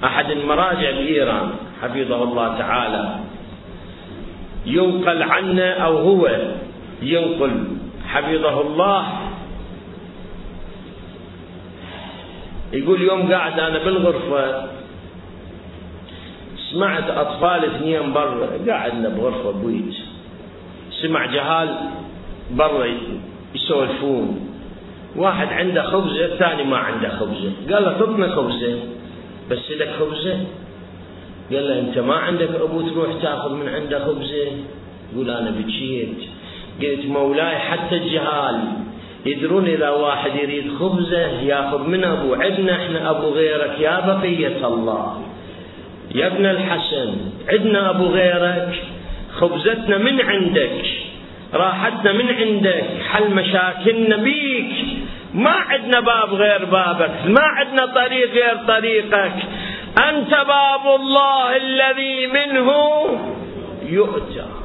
أحد 0.05 0.31
المراجع 0.31 0.91
بإيران 0.91 1.51
حفظه 1.83 2.23
الله 2.23 2.59
تعالى. 2.59 3.15
ينقل 4.67 5.23
عنه 5.23 5.63
أو 5.63 5.99
هو 5.99 6.31
ينقل 7.03 7.65
حفظه 8.07 8.61
الله. 8.61 9.07
يقول 12.73 13.03
يوم 13.03 13.33
قاعد 13.33 13.61
أنا 13.61 13.79
بالغرفة 13.85 14.67
سمعت 16.71 17.11
أطفال 17.11 17.65
اثنين 17.65 18.13
برا 18.13 18.49
قاعدنا 18.69 19.09
بغرفة 19.09 19.51
بويت. 19.51 19.95
سمع 21.03 21.27
جهال 21.27 21.77
برا 22.51 22.87
يسولفون. 23.55 24.41
واحد 25.17 25.49
عنده 25.49 25.83
خبزة 25.83 26.25
الثاني 26.25 26.65
ما 26.65 26.77
عنده 26.77 27.09
خبزة. 27.09 27.53
قال 27.71 27.85
له 27.85 27.99
خذنا 27.99 28.29
خبزة. 28.29 28.79
بس 29.51 29.71
لك 29.71 29.91
خبزة؟ 30.01 30.37
قال 31.53 31.69
له 31.69 31.79
أنت 31.79 31.99
ما 31.99 32.15
عندك 32.15 32.51
أبو 32.51 32.81
تروح 32.81 33.23
تأخذ 33.23 33.55
من 33.55 33.69
عنده 33.69 34.05
خبزة؟ 34.05 34.47
يقول 35.13 35.31
أنا 35.31 35.51
بكيت 35.51 36.19
قلت 36.83 37.07
مولاي 37.07 37.59
حتى 37.59 37.97
الجهال 37.97 38.61
يدرون 39.27 39.67
إذا 39.67 39.91
واحد 39.91 40.35
يريد 40.35 40.73
خبزة 40.81 41.41
ياخذ 41.41 41.89
من 41.89 42.05
أبو 42.05 42.35
عندنا 42.35 42.73
إحنا 42.73 43.11
أبو 43.11 43.29
غيرك 43.29 43.81
يا 43.81 44.01
بقية 44.07 44.67
الله. 44.67 45.23
يا 46.15 46.27
ابن 46.27 46.47
الحسن 46.47 47.15
عندنا 47.53 47.91
أبو 47.91 48.07
غيرك 48.07 48.83
خبزتنا 49.35 49.99
من 49.99 50.21
عندك 50.21 50.85
راحتنا 51.55 52.13
من 52.13 52.29
عندك 52.35 52.85
حل 53.09 53.31
مشاكلنا 53.35 54.17
بيك. 54.17 54.73
ما 55.35 55.51
عندنا 55.51 56.01
باب 56.01 56.35
غير 56.35 56.65
بابك 56.65 57.11
ما 57.27 57.43
عندنا 57.43 57.87
طريق 57.87 58.31
غير 58.33 58.57
طريقك. 58.69 59.33
أنت 60.09 60.31
باب 60.31 61.01
الله 61.01 61.57
الذي 61.57 62.27
منه 62.27 62.73
يؤتى. 63.89 64.56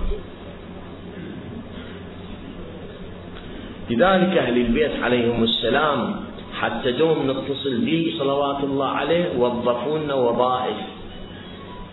لذلك 3.89 4.37
أهل 4.37 4.57
البيت 4.57 5.03
عليهم 5.03 5.43
السلام 5.43 6.15
حتى 6.59 6.91
دوم 6.91 7.31
نتصل 7.31 7.77
به 7.85 8.13
صلوات 8.19 8.63
الله 8.63 8.87
عليه 8.87 9.25
وظفونا 9.37 10.13
وظائف. 10.13 10.77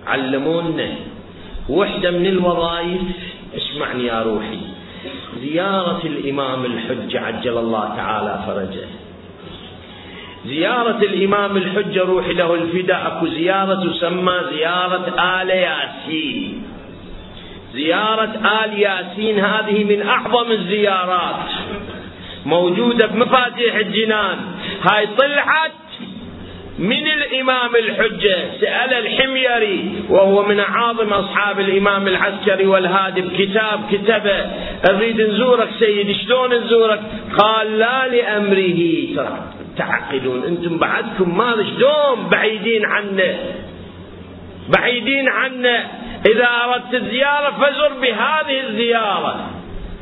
علمونا. 0.06 0.88
وحدة 1.68 2.10
من 2.10 2.26
الوظائف 2.26 3.00
اسمعني 3.56 4.04
يا 4.04 4.22
روحي 4.22 4.60
زيارة 5.40 6.00
الإمام 6.04 6.64
الحجة 6.64 7.20
عجل 7.20 7.58
الله 7.58 7.96
تعالى 7.96 8.38
فرجه. 8.46 8.86
زيارة 10.46 10.98
الإمام 11.02 11.56
الحجة 11.56 12.02
روحي 12.02 12.32
له 12.32 12.54
الفداء 12.54 13.06
أكو 13.06 13.26
زيارة 13.26 13.92
تسمى 13.92 14.34
زيارة 14.50 15.06
آل 15.42 15.50
ياسين. 15.50 16.62
زيارة 17.74 18.32
آل 18.64 18.80
ياسين 18.80 19.38
هذه 19.38 19.84
من 19.84 20.08
أعظم 20.08 20.52
الزيارات. 20.52 21.48
موجودة 22.46 23.06
بمفاتيح 23.06 23.74
الجنان. 23.74 24.38
هاي 24.82 25.06
طلعت 25.06 25.72
من 26.78 27.06
الإمام 27.06 27.76
الحجة 27.76 28.36
سأل 28.60 28.92
الحميري 28.94 29.92
وهو 30.08 30.42
من 30.42 30.60
أعاظم 30.60 31.12
أصحاب 31.12 31.60
الإمام 31.60 32.08
العسكري 32.08 32.66
والهادي 32.66 33.20
بكتاب 33.20 33.80
كتبه. 33.92 34.46
أريد 34.90 35.20
نزورك 35.20 35.68
سيدي 35.78 36.14
شلون 36.14 36.54
نزورك؟ 36.54 37.00
قال 37.38 37.78
لا 37.78 38.08
لأمره 38.08 38.80
تعقدون 39.76 40.44
أنتم 40.44 40.78
بعدكم 40.78 41.38
ما 41.38 41.52
شلون 41.52 42.28
بعيدين 42.30 42.82
عنه؟ 42.84 43.38
بعيدين 44.68 45.28
عنه. 45.28 45.90
إذا 46.26 46.48
أردت 46.64 46.94
الزيارة 46.94 47.50
فزر 47.50 47.92
بهذه 48.02 48.60
الزيارة. 48.60 49.50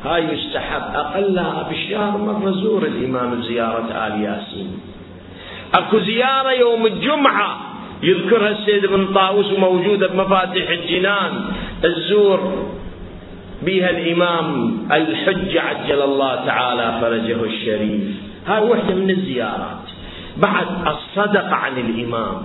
هاي 0.07 0.23
يستحب. 0.33 0.81
أقلها 0.95 1.63
بالشهر 1.69 2.17
مرة 2.17 2.51
زور 2.51 2.85
الإمام 2.85 3.41
زيارة 3.41 4.07
آل 4.07 4.21
ياسين. 4.21 4.79
أكو 5.75 5.99
زيارة 5.99 6.51
يوم 6.51 6.85
الجمعة 6.85 7.57
يذكرها 8.03 8.49
السيد 8.49 8.85
ابن 8.85 9.13
طاووس 9.13 9.51
وموجودة 9.51 10.07
بمفاتيح 10.07 10.69
الجنان 10.69 11.45
الزور 11.85 12.69
بها 13.61 13.89
الإمام 13.89 14.77
الحج 14.91 15.57
عجل 15.57 16.01
الله 16.01 16.35
تعالى 16.45 16.97
فرجه 17.01 17.43
الشريف. 17.43 18.01
هاي 18.47 18.61
وحدة 18.63 18.95
من 18.95 19.09
الزيارات. 19.09 19.83
بعد 20.37 20.67
الصدقة 20.87 21.55
عن 21.55 21.77
الإمام. 21.77 22.41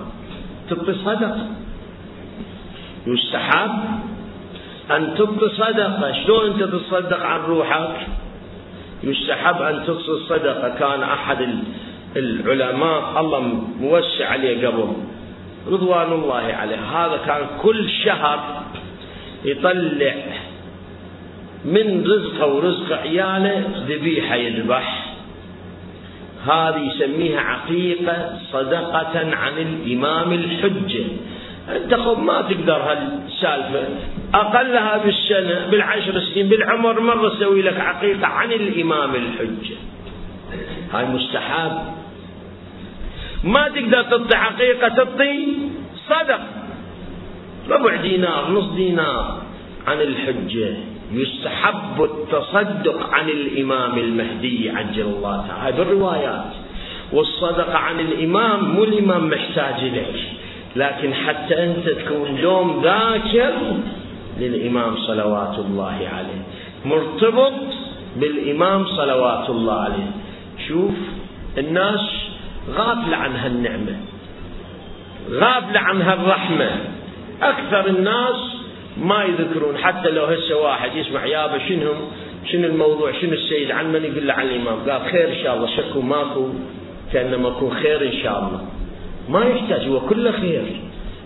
تعطي 0.69 0.93
صدقة. 1.05 1.47
يستحب 3.07 3.83
أن 4.91 5.15
تعطي 5.17 5.49
صدقة. 5.57 6.13
شلون 6.25 6.51
أنت 6.51 6.63
تصدق 6.63 7.19
عن 7.19 7.39
روحك؟ 7.39 8.07
يستحب 9.03 9.61
أن 9.61 9.83
تعطي 9.87 10.09
الصدقة 10.09 10.69
كان 10.69 11.03
أحد 11.03 11.49
العلماء 12.15 13.19
الله 13.19 13.39
موسع 13.79 14.29
عليه 14.29 14.67
قبل. 14.67 14.93
رضوان 15.67 16.11
الله 16.11 16.53
عليه. 16.59 16.75
هذا 16.75 17.17
كان 17.25 17.47
كل 17.61 17.89
شهر 17.89 18.63
يطلع 19.45 20.15
من 21.65 22.03
رزقه 22.03 22.47
ورزق 22.47 22.97
عياله 22.97 23.85
ذبيحة 23.87 24.35
يذبح. 24.35 25.15
هذه 26.45 26.79
يسميها 26.79 27.39
عقيقة 27.39 28.39
صدقة 28.51 29.35
عن 29.35 29.57
الإمام 29.57 30.33
الحجة. 30.33 31.03
خب 31.91 32.19
ما 32.23 32.41
تقدر 32.41 32.73
هالسالفة. 32.73 33.87
أقلها 34.33 34.97
بالسنة 34.97 35.67
بالعشر 35.71 36.19
سنين 36.19 36.49
بالعمر 36.49 36.99
مرة 36.99 37.29
سوي 37.39 37.61
لك 37.61 37.79
عقيقة 37.79 38.27
عن 38.27 38.51
الإمام 38.51 39.15
الحجة. 39.15 39.75
هاي 40.93 41.05
مستحب. 41.05 41.71
ما 43.43 43.67
تقدر 43.67 44.01
تعطي 44.01 44.37
حقيقة 44.37 44.87
تعطي 44.87 45.47
صدق. 46.09 46.39
ربع 47.69 47.95
دينار 47.95 48.51
نص 48.51 48.69
دينار 48.75 49.41
عن 49.87 50.01
الحجة. 50.01 50.73
يستحب 51.11 52.03
التصدق 52.03 53.09
عن 53.13 53.29
الإمام 53.29 53.97
المهدي 53.97 54.69
عجل 54.69 55.01
الله 55.01 55.47
تعالى. 55.47 55.77
بالروايات. 55.77 56.51
والصدقة 57.13 57.77
عن 57.77 57.99
الإمام 57.99 58.75
مو 58.75 58.83
الإمام 58.83 59.29
محتاج 59.29 59.75
إليك 59.79 60.42
لكن 60.75 61.13
حتى 61.13 61.63
أنت 61.63 61.89
تكون 61.89 62.41
دوم 62.41 62.81
ذاكر 62.83 63.53
للإمام 64.39 64.97
صلوات 64.97 65.59
الله 65.59 66.09
عليه. 66.13 66.41
مرتبط 66.85 67.53
بالإمام 68.15 68.85
صلوات 68.85 69.49
الله 69.49 69.73
عليه. 69.73 70.11
شوف 70.67 70.93
الناس 71.57 71.99
غافلة 72.69 73.17
عن 73.17 73.35
هالنعمة. 73.35 73.95
غافلة 75.31 75.79
عن 75.79 76.01
هالرحمة. 76.01 76.71
أكثر 77.41 77.87
الناس 77.87 78.35
ما 78.97 79.23
يذكرون. 79.23 79.77
حتى 79.77 80.09
لو 80.11 80.25
هسه 80.25 80.57
واحد 80.57 80.95
يسمع 80.95 81.25
يابا 81.25 81.59
شنو 81.69 81.93
شنو 82.51 82.67
الموضوع؟ 82.67 83.11
شنو 83.21 83.33
السيد؟ 83.33 83.71
عن 83.71 83.91
من 83.93 84.03
يقول 84.03 84.27
له 84.27 84.33
عن 84.33 84.47
الإمام؟ 84.47 84.89
قال 84.89 85.11
خير 85.11 85.29
إن 85.29 85.43
شاء 85.43 85.55
الله 85.55 85.67
شكو 85.77 86.01
ماكو؟ 86.01 86.49
كأنما 87.13 87.49
يكون 87.49 87.73
خير 87.73 88.01
إن 88.05 88.17
شاء 88.23 88.39
الله. 88.39 88.61
ما 89.29 89.45
يحتاج 89.45 89.87
هو 89.87 89.99
كله 89.99 90.31
خير. 90.31 90.63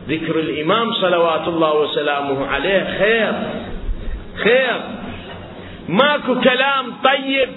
ذكر 0.10 0.40
الإمام 0.40 0.94
صلوات 0.94 1.48
الله 1.48 1.80
وسلامه 1.80 2.48
عليه 2.48 2.84
خير 3.00 3.34
خير. 4.44 4.82
ماكو 5.90 6.40
كلام 6.40 6.86
طيب 7.04 7.50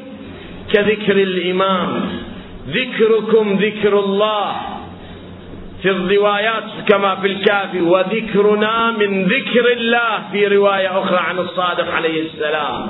كذكر 0.72 1.16
الإمام. 1.16 1.90
ذكركم 2.68 3.58
ذكر 3.62 3.98
الله 3.98 4.52
في 5.82 5.90
الروايات 5.90 6.64
كما 6.88 7.14
في 7.14 7.26
الكافي 7.26 7.80
وذكرنا 7.80 8.90
من 8.90 9.24
ذكر 9.24 9.72
الله 9.72 10.22
في 10.32 10.46
رواية 10.46 10.98
أخرى 11.02 11.18
عن 11.18 11.38
الصادق 11.38 11.94
عليه 11.94 12.22
السلام. 12.22 12.86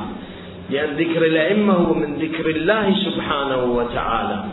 لأن 0.70 0.96
ذكر 0.96 1.26
الأئمة 1.26 1.72
هو 1.74 1.94
من 1.94 2.14
ذكر 2.14 2.50
الله 2.50 2.94
سبحانه 3.04 3.64
وتعالى. 3.64 4.44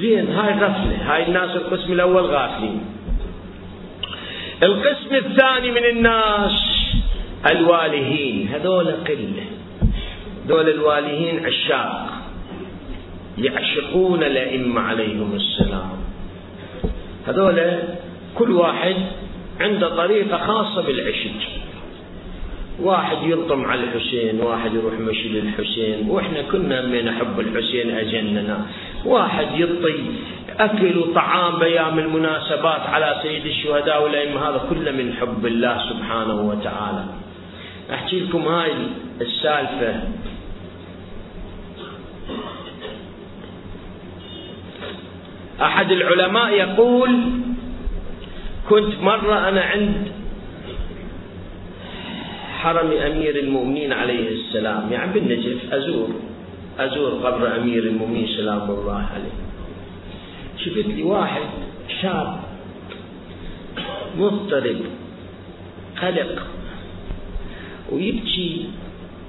زين 0.00 0.28
هاي 0.28 0.54
غفلة 0.54 1.14
هاي 1.14 1.26
الناس 1.26 1.50
القسم 1.56 1.92
الأول 1.92 2.22
غافلين 2.22 2.80
القسم 4.62 5.14
الثاني 5.14 5.70
من 5.70 5.84
الناس 5.84 6.52
الوالهين 7.50 8.48
هذول 8.48 8.86
قلة. 8.86 9.44
دول 10.48 10.68
الوالهين 10.68 11.46
عشاق 11.46 12.08
يعشقون 13.38 14.22
الأئمة 14.22 14.80
عليهم 14.80 15.34
السلام. 15.34 15.90
هذول 17.26 17.78
كل 18.34 18.50
واحد 18.50 18.96
عنده 19.60 19.88
طريقة 19.96 20.38
خاصة 20.46 20.82
بالعشق. 20.82 21.30
واحد 22.80 23.16
يلطم 23.22 23.64
على 23.64 23.80
الحسين 23.80 24.40
واحد 24.40 24.74
يروح 24.74 24.94
مشي 24.94 25.28
للحسين. 25.28 26.10
وإحنا 26.10 26.42
كنا 26.42 26.86
من 26.86 27.04
نحب 27.04 27.40
الحسين 27.40 27.90
أجننا. 27.90 28.66
واحد 29.04 29.46
يطي 29.54 30.04
اكل 30.60 30.98
وطعام 30.98 31.58
بيام 31.58 31.98
المناسبات 31.98 32.80
على 32.80 33.20
سيد 33.22 33.46
الشهداء 33.46 34.02
والأئمة 34.02 34.48
هذا 34.48 34.60
كله 34.70 34.90
من 34.90 35.14
حب 35.20 35.46
الله 35.46 35.78
سبحانه 35.88 36.40
وتعالى. 36.40 37.04
أحكي 37.94 38.20
لكم 38.20 38.42
هاي 38.48 38.72
السالفة. 39.20 40.02
أحد 45.62 45.90
العلماء 45.90 46.52
يقول 46.52 47.10
كنت 48.68 49.00
مرة 49.00 49.48
أنا 49.48 49.60
عند 49.60 50.12
حرم 52.58 52.90
أمير 52.92 53.36
المؤمنين 53.38 53.92
عليه 53.92 54.28
السلام 54.28 54.92
يعني 54.92 55.12
بالنجف 55.12 55.72
أزور. 55.72 56.27
أزور 56.78 57.12
قبر 57.26 57.56
أمير 57.56 57.82
المؤمنين 57.82 58.26
سلام 58.36 58.70
الله 58.70 59.02
عليه. 59.14 59.36
شفت 60.58 60.86
لي 60.86 61.02
واحد 61.02 61.42
شاب 62.02 62.40
مضطرب 64.18 64.80
قلق 66.02 66.46
ويبكي 67.92 68.64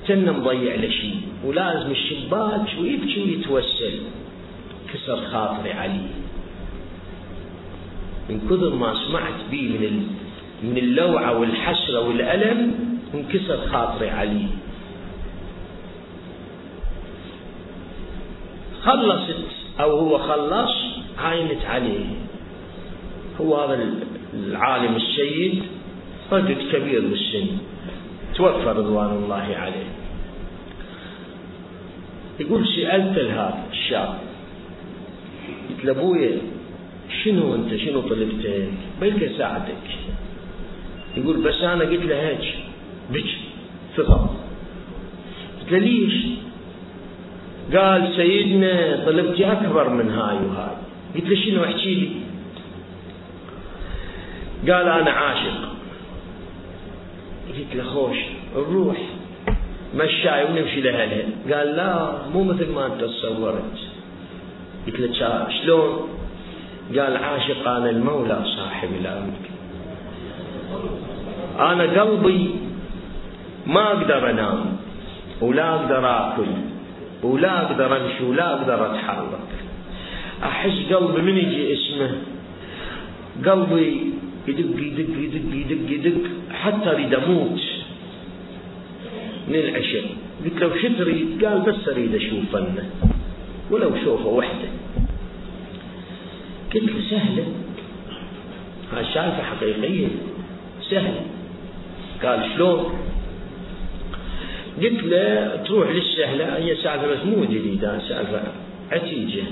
كنا 0.08 0.32
مضيع 0.32 0.76
لشيء 0.76 1.22
ولازم 1.46 1.92
الشباك 1.92 2.68
ويبكي 2.82 3.24
ويتوسل. 3.24 3.96
كسر 4.94 5.22
خاطري 5.32 5.72
عليه 5.72 6.10
من 8.30 8.42
كثر 8.50 8.76
ما 8.76 8.94
سمعت 9.08 9.40
به 9.52 9.62
من 9.62 10.08
من 10.64 10.78
اللوعة 10.78 11.40
والحسرة 11.40 12.00
والألم 12.08 12.74
انكسر 13.14 13.58
خاطري 13.72 14.10
عليه 14.10 14.48
خلصت 18.84 19.36
أو 19.80 20.00
هو 20.00 20.18
خلص 20.18 20.72
عاينت 21.18 21.66
عليه 21.66 22.06
هو 23.42 23.56
هذا 23.56 23.94
العالم 24.34 24.96
السيد 24.96 25.64
رجل 26.32 26.72
كبير 26.72 27.02
بالسن. 27.02 27.48
توفى 28.36 28.70
رضوان 28.70 29.24
الله 29.24 29.56
عليه. 29.56 29.90
يقول 32.40 32.68
سألت 32.68 33.20
هذا 33.20 33.64
الشاب. 33.72 34.20
قلت 35.70 35.86
له 35.86 35.92
ابويا 35.92 36.38
شنو 37.24 37.56
أنت؟ 37.56 37.76
شنو 37.76 38.02
طلبت 38.02 38.70
بلك 39.02 39.24
اساعدك 39.24 39.86
يقول 41.18 41.38
بس 41.38 41.62
أنا 41.62 41.84
قلت 41.84 42.06
له 42.06 42.30
هيك 42.30 42.56
بك 43.10 43.30
ثقة. 43.98 44.36
قلت 45.62 45.72
له 45.72 45.78
ليش؟ 45.78 46.14
قال 47.76 48.16
سيدنا 48.16 49.06
طلبتي 49.06 49.52
أكبر 49.52 49.90
من 49.90 50.10
هاي 50.10 50.38
وهاي. 50.38 50.76
قلت 51.16 51.26
له 51.30 51.36
شنو 51.46 51.64
احكي 51.64 51.96
لي 51.96 52.10
قال 54.74 54.88
أنا 54.88 55.12
عاشق. 55.12 55.60
قلت 57.48 57.76
له 57.76 57.84
خوش 57.84 58.18
نروح 58.56 58.98
مشاي 59.96 60.44
ونمشي 60.46 60.82
لهلها 60.82 61.24
قال 61.52 61.68
لا 61.76 62.12
مو 62.34 62.44
مثل 62.44 62.72
ما 62.72 62.86
أنت 62.86 63.02
تصورت. 63.04 63.78
قلت 64.88 65.00
له 65.00 65.48
شلون؟ 65.62 66.10
قال 66.98 67.18
عاشق 67.18 67.68
أنا 67.68 67.90
المولى 67.90 68.40
صاحب 68.58 68.90
الأمر. 69.02 69.40
أنا 71.60 72.02
قلبي 72.02 72.56
ما 73.68 73.88
أقدر 73.88 74.30
أنام 74.30 74.78
ولا 75.42 75.76
أقدر 75.76 76.06
آكل. 76.06 76.69
ولا 77.24 77.62
أقدر 77.62 77.98
أمشي 77.98 78.24
ولا 78.24 78.54
أقدر 78.54 78.92
أتحرك. 78.92 79.50
أحس 80.44 80.94
قلبي 80.94 81.22
من 81.22 81.38
يجي 81.38 81.74
اسمه؟ 81.74 82.12
قلبي 83.46 84.14
يدق 84.48 84.80
يدق 84.80 85.14
يدق 85.26 85.48
يدق 85.54 85.92
يدق 85.92 86.22
حتى 86.54 86.90
أريد 86.92 87.14
أموت. 87.14 87.62
من 89.48 89.56
العشق. 89.56 90.04
قلت 90.46 90.62
له 90.62 90.82
شو 90.82 90.88
تريد؟ 90.98 91.46
قال 91.46 91.60
بس 91.62 91.88
أريد 91.88 92.16
أشوف 92.16 92.44
فنه 92.54 92.90
ولو 93.72 93.92
شوفه 94.04 94.28
وحده. 94.28 94.70
قلت 96.74 96.84
له 96.84 97.02
سهله 97.10 97.46
هاي 98.94 99.02
السالفه 99.02 99.44
حقيقية؟ 99.44 100.08
سهله 100.90 101.22
قال 102.24 102.52
شلون؟ 102.56 103.09
قلت 104.82 105.04
له 105.04 105.56
تروح 105.68 105.90
للسهلة 105.90 106.58
هي 106.58 106.76
سالفة 106.76 107.08
بس 107.08 107.26
مو 107.26 107.44
جديدة 107.44 108.00
سالفة 108.10 108.42
عتيجة. 108.92 109.44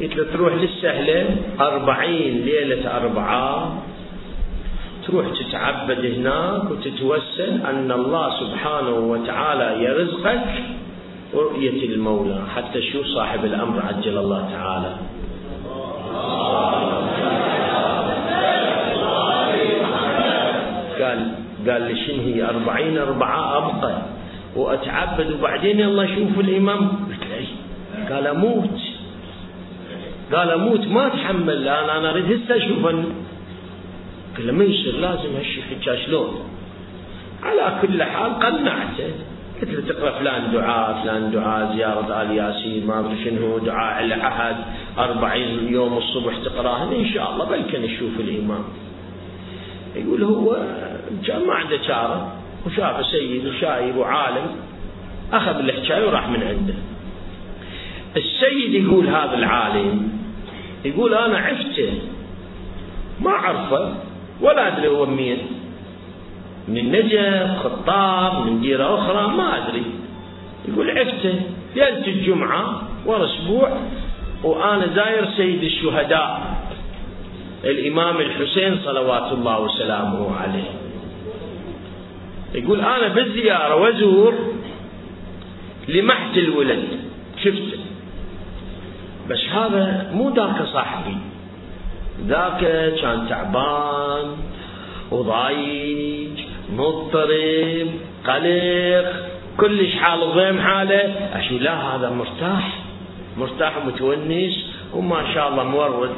قلت 0.00 0.16
له 0.16 0.24
تروح 0.32 0.54
للسهلة 0.54 1.36
أربعين 1.60 2.44
ليلة 2.44 2.96
أربعة 2.96 3.82
تروح 5.06 5.26
تتعبد 5.40 6.04
هناك 6.04 6.70
وتتوسل 6.70 7.60
أن 7.70 7.92
الله 7.92 8.40
سبحانه 8.40 8.98
وتعالى 9.12 9.84
يرزقك 9.84 10.48
رؤية 11.34 11.94
المولى 11.94 12.42
حتى 12.56 12.82
شو 12.82 13.04
صاحب 13.04 13.44
الأمر 13.44 13.82
عجل 13.82 14.18
الله 14.18 14.48
تعالى. 14.52 14.92
قال 21.00 21.45
قال 21.70 21.82
لي 21.82 22.06
شنو 22.06 22.22
هي 22.22 22.44
أربعين 22.44 22.98
أربعة 22.98 23.58
أبقى. 23.58 24.02
وأتعبد 24.56 25.32
وبعدين 25.32 25.80
يلا 25.80 26.06
شوف 26.06 26.40
الإمام. 26.40 26.88
قلت 26.88 27.24
له 27.30 27.46
قال 28.14 28.26
أموت. 28.26 28.80
قال 30.32 30.50
أموت 30.50 30.86
ما 30.86 31.06
أتحمل 31.06 31.50
الآن 31.50 31.90
أنا 31.90 32.10
أريد 32.10 32.32
هسه 32.32 32.56
أشوف 32.56 32.86
قال 34.36 34.52
ما 34.52 34.64
يصير 34.64 34.94
لازم 34.96 35.36
هالشي 35.36 35.62
حكى 35.62 36.06
شلون 36.06 36.40
على 37.42 37.78
كل 37.82 38.02
حال 38.02 38.38
قنعته. 38.38 39.10
قلت 39.62 39.70
له 39.70 39.80
تقرأ 39.88 40.10
فلان 40.18 40.52
دعاء 40.52 41.02
فلان 41.02 41.30
دعاء 41.30 41.76
زيارة 41.76 42.22
آل 42.22 42.30
ياسين 42.30 42.86
ما 42.86 43.00
أدري 43.00 43.24
شنو 43.24 43.58
دعاء 43.58 44.04
العهد 44.04 44.56
أربعين 44.98 45.72
يوم 45.72 45.98
الصبح 45.98 46.34
تقرأهن 46.44 46.92
إن 46.92 47.06
شاء 47.14 47.32
الله. 47.32 47.44
بل 47.44 47.62
نشوف 47.84 48.20
الإمام. 48.20 48.64
يقول 49.96 50.24
هو 50.24 50.56
ما 51.46 51.54
عنده 51.54 51.82
شارة 51.82 52.32
وشاف 52.66 53.06
سيد 53.06 53.46
وشايب 53.46 53.96
وعالم 53.96 54.46
أخذ 55.32 55.58
الحكاية 55.58 56.06
وراح 56.06 56.28
من 56.28 56.42
عنده. 56.42 56.74
السيد 58.16 58.74
يقول 58.74 59.06
هذا 59.06 59.34
العالم 59.34 60.08
يقول 60.84 61.14
أنا 61.14 61.38
عفته 61.38 61.92
ما 63.20 63.30
أعرفه 63.30 63.94
ولا 64.40 64.66
أدري 64.66 64.88
هو 64.88 65.06
مين. 65.06 65.38
من 66.68 66.78
النجف 66.78 67.58
خطاب 67.64 68.46
من 68.46 68.60
ديرة 68.60 68.94
أخرى 68.94 69.36
ما 69.36 69.56
أدري. 69.56 69.84
يقول 70.68 70.90
عفته 70.90 71.34
ليلة 71.76 72.06
الجمعة 72.06 72.82
ورا 73.06 73.24
أسبوع 73.24 73.76
وأنا 74.44 74.86
زاير 74.94 75.28
سيد 75.36 75.62
الشهداء. 75.62 76.56
الإمام 77.66 78.20
الحسين 78.20 78.78
صلوات 78.84 79.32
الله 79.32 79.60
وسلامه 79.60 80.36
عليه. 80.36 80.70
يقول 82.54 82.80
أنا 82.80 83.08
بالزيارة 83.08 83.76
وزور 83.76 84.34
لمحت 85.88 86.36
الولد. 86.36 86.84
شفته 87.44 87.78
بس 89.30 89.40
هذا 89.52 90.10
مو 90.14 90.30
ذاك 90.30 90.62
صاحبي. 90.72 91.16
ذاك 92.26 92.60
كان 93.00 93.26
تعبان 93.28 94.36
وضايج 95.10 96.40
مضطرب 96.72 97.88
قلق 98.26 99.08
كلش 99.56 99.94
حال 99.94 100.20
ضيم 100.34 100.60
حاله. 100.60 101.30
أشو 101.32 101.58
لا 101.58 101.74
هذا 101.74 102.10
مرتاح. 102.10 102.78
مرتاح 103.38 103.76
ومتونس 103.76 104.54
وما 104.94 105.34
شاء 105.34 105.48
الله 105.48 105.64
مورد. 105.64 106.10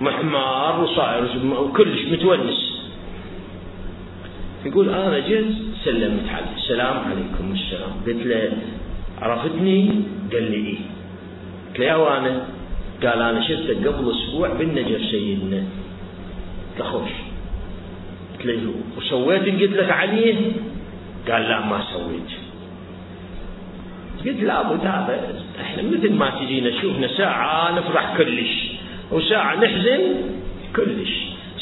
محمار 0.00 0.80
وصاير 0.80 1.22
وكلش 1.60 2.04
متونس. 2.04 2.78
يقول 4.66 4.88
أنا 4.88 5.18
جيت 5.18 5.46
سلمت 5.84 6.28
عليه 6.28 6.56
السلام 6.56 6.96
عليكم 6.98 7.52
السلام. 7.52 7.90
قلت 8.06 8.26
له 8.26 8.52
عرفتني؟ 9.22 9.90
قال 10.32 10.50
لي 10.50 10.56
إيه. 10.56 10.78
قلت 11.68 11.78
له 11.78 11.84
يا 11.86 11.94
وأنا 11.94 12.46
قال 13.02 13.22
أنا 13.22 13.40
شفته 13.48 13.74
قبل 13.74 14.10
أسبوع 14.10 14.48
بالنجف 14.48 15.00
سيدنا. 15.10 15.56
قلت 15.56 16.78
له 16.78 16.84
خوش. 16.84 17.10
قلت 18.38 18.46
له 18.46 18.74
وسويت 18.96 19.42
اللي 19.42 19.66
قلت 19.66 19.76
لك 19.76 19.90
عليه؟ 19.90 20.36
قال 21.30 21.42
لا 21.42 21.60
ما 21.66 21.82
سويت. 21.92 22.30
قلت 24.26 24.42
لابد 24.42 24.86
هذا 24.86 25.42
إحنا 25.60 25.82
مثل 25.82 26.12
ما 26.14 26.30
تجينا 26.30 26.80
شوفنا 26.80 27.08
ساعة 27.16 27.78
نفرح 27.78 28.16
كلش. 28.16 28.67
وساعة 29.12 29.54
نحزن 29.54 30.00
كلش. 30.76 31.12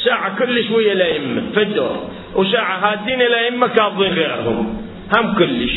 ساعة 0.04 0.38
كلش 0.38 0.70
ويا 0.70 0.92
الأئمة 0.92 1.42
في 1.54 1.62
الدور 1.62 2.08
وساعة 2.34 2.76
هادين 2.78 3.20
الأئمة 3.22 3.66
كاظين 3.66 4.12
غيرهم. 4.12 4.82
هم 5.16 5.34
كلش. 5.34 5.72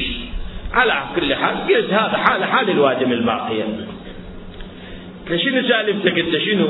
على 0.74 0.94
كل 1.16 1.36
حال 1.36 1.56
قلت 1.58 1.94
هذا 1.94 2.18
حال 2.18 2.44
حال 2.44 2.70
الوادم 2.70 3.12
الباقية. 3.12 3.64
شنو 5.30 5.68
سالفتك 5.68 6.20
قلت 6.20 6.38
شنو؟ 6.38 6.68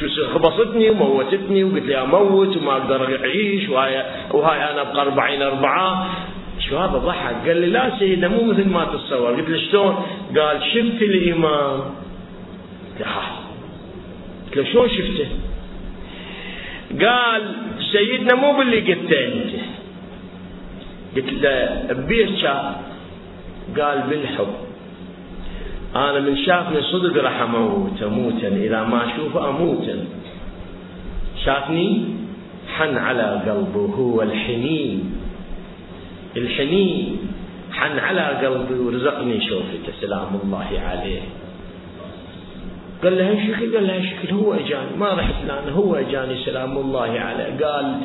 شو 0.00 0.26
خبصتني 0.34 0.90
وموتتني 0.90 1.64
وقلت 1.64 1.84
لي 1.84 2.02
أموت 2.02 2.56
وما 2.56 2.72
أقدر 2.72 3.18
أعيش 3.24 3.68
وهاي 3.68 4.04
وهاي 4.30 4.70
أنا 4.70 4.80
ابقى 4.80 5.02
40 5.02 5.42
أربعة. 5.42 6.06
شو 6.68 6.78
هذا 6.78 6.98
ضحك؟ 6.98 7.48
قال 7.48 7.56
لي 7.60 7.66
لا 7.66 7.98
سيدنا 7.98 8.28
مو 8.28 8.42
مثل 8.42 8.68
ما 8.68 8.84
تتصور. 8.84 9.30
قلت 9.30 9.48
له 9.48 9.58
شلون؟ 9.70 9.94
قال 10.36 10.62
شفت 10.74 11.02
الإمام. 11.02 11.80
قلت 12.98 13.43
قلت 14.54 14.66
له 14.66 14.72
شلون 14.72 14.88
شفته؟ 14.88 15.26
قال 17.06 17.42
سيدنا 17.92 18.34
مو 18.34 18.52
باللي 18.52 18.80
قلته 18.80 19.26
أنت. 19.26 19.52
قلت 21.16 21.32
له 21.42 21.54
ببير 21.90 22.28
قال 23.78 23.98
بالحب. 24.10 24.54
أنا 25.96 26.20
من 26.20 26.36
شافني 26.36 26.82
صدق 26.82 27.22
راح 27.22 27.40
أموت 27.40 28.02
اموتا. 28.02 28.48
إذا 28.48 28.82
ما 28.84 29.10
أشوفه 29.10 29.48
اموتا. 29.48 29.96
شافني 31.44 32.04
حن 32.78 32.96
على 32.96 33.42
قلبه 33.46 33.94
هو 33.94 34.22
الحنين. 34.22 35.12
الحنين 36.36 37.18
حن 37.72 37.98
على 37.98 38.46
قلبي 38.46 38.74
ورزقني 38.74 39.36
شوفته 39.48 39.92
سلام 40.00 40.40
الله 40.44 40.70
عليه. 40.86 41.43
قال 43.04 43.18
له 43.18 43.46
شكل 43.46 43.74
قال 43.76 43.86
له 43.86 44.02
شكل 44.10 44.34
هو 44.34 44.54
اجاني 44.54 44.96
ما 44.98 45.14
رحت 45.14 45.34
لأنه 45.46 45.72
هو 45.72 45.94
اجاني 45.94 46.44
سلام 46.44 46.78
الله 46.78 47.10
عليه. 47.20 47.66
قال 47.66 48.00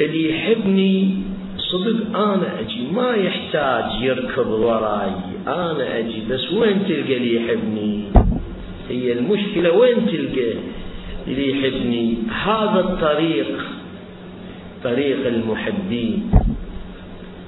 اللي 0.00 0.30
يحبني 0.30 1.14
صدق 1.58 2.18
أنا 2.18 2.60
أجي 2.60 2.86
ما 2.92 3.14
يحتاج 3.14 4.02
يركض 4.02 4.48
وراي 4.48 5.10
أنا 5.46 5.98
أجي 5.98 6.22
بس 6.30 6.52
وين 6.52 6.84
تلقى 6.88 7.16
اللي 7.16 7.36
يحبني؟ 7.36 8.04
هي 8.88 9.12
المشكلة 9.12 9.72
وين 9.72 10.06
تلقى 10.06 10.52
اللي 11.28 11.50
يحبني؟ 11.50 12.14
هذا 12.44 12.80
الطريق 12.80 13.60
طريق 14.84 15.26
المحبين. 15.26 16.30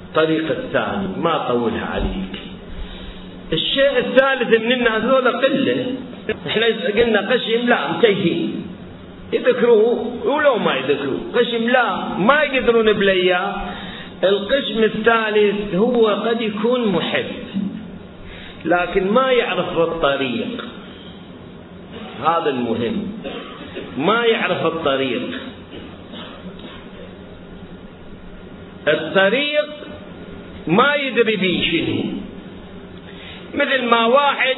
الطريق 0.09 0.49
الثاني 0.51 1.07
ما 1.17 1.47
طولها 1.47 1.85
عليك. 1.85 2.38
الشيء 3.53 3.97
الثالث 3.97 4.53
إن 4.53 4.87
هذول 4.87 5.27
قلة. 5.27 5.85
إحنا 6.47 6.65
قلنا 6.97 7.31
قسم 7.31 7.69
لا 7.69 7.91
متيهين 7.91 8.65
يذكروه 9.33 10.25
ولو 10.25 10.57
ما 10.57 10.75
يذكروه. 10.75 11.19
قسم 11.35 11.69
لا 11.69 12.17
ما 12.17 12.43
يقدرون 12.43 12.93
بالايام 12.93 13.53
القسم 14.23 14.83
الثالث 14.83 15.75
هو 15.75 16.07
قد 16.07 16.41
يكون 16.41 16.87
محب 16.87 17.25
لكن 18.65 19.11
ما 19.11 19.31
يعرف 19.31 19.77
الطريق. 19.77 20.65
هذا 22.25 22.49
المهم. 22.49 23.11
ما 23.97 24.25
يعرف 24.25 24.65
الطريق. 24.65 25.29
الطريق 28.87 29.69
ما 30.67 30.95
يدري 30.95 31.35
به 31.35 31.55
شنو 31.71 32.28
مثل 33.53 33.83
ما 33.83 34.05
واحد 34.05 34.57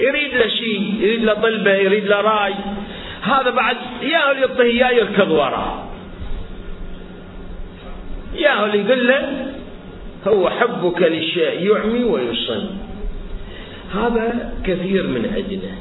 يريد 0.00 0.34
له 0.34 0.48
شيء 0.48 0.94
يريد 1.00 1.24
له 1.24 1.34
طلبة 1.34 1.74
يريد 1.74 2.06
له 2.06 2.20
رأي 2.20 2.54
هذا 3.22 3.50
بعد 3.50 3.76
يا 4.02 4.08
يعطيه 4.08 4.84
يا 4.84 4.90
يركض 4.90 5.30
وراه. 5.30 5.84
يا 8.34 8.64
اللي 8.64 8.78
يقول 8.78 9.08
له 9.08 9.46
هو 10.26 10.50
حبك 10.50 11.02
للشيء 11.02 11.66
يعمي 11.70 12.04
ويصن 12.04 12.66
هذا 13.94 14.52
كثير 14.64 15.06
من 15.06 15.32
عندنا. 15.34 15.74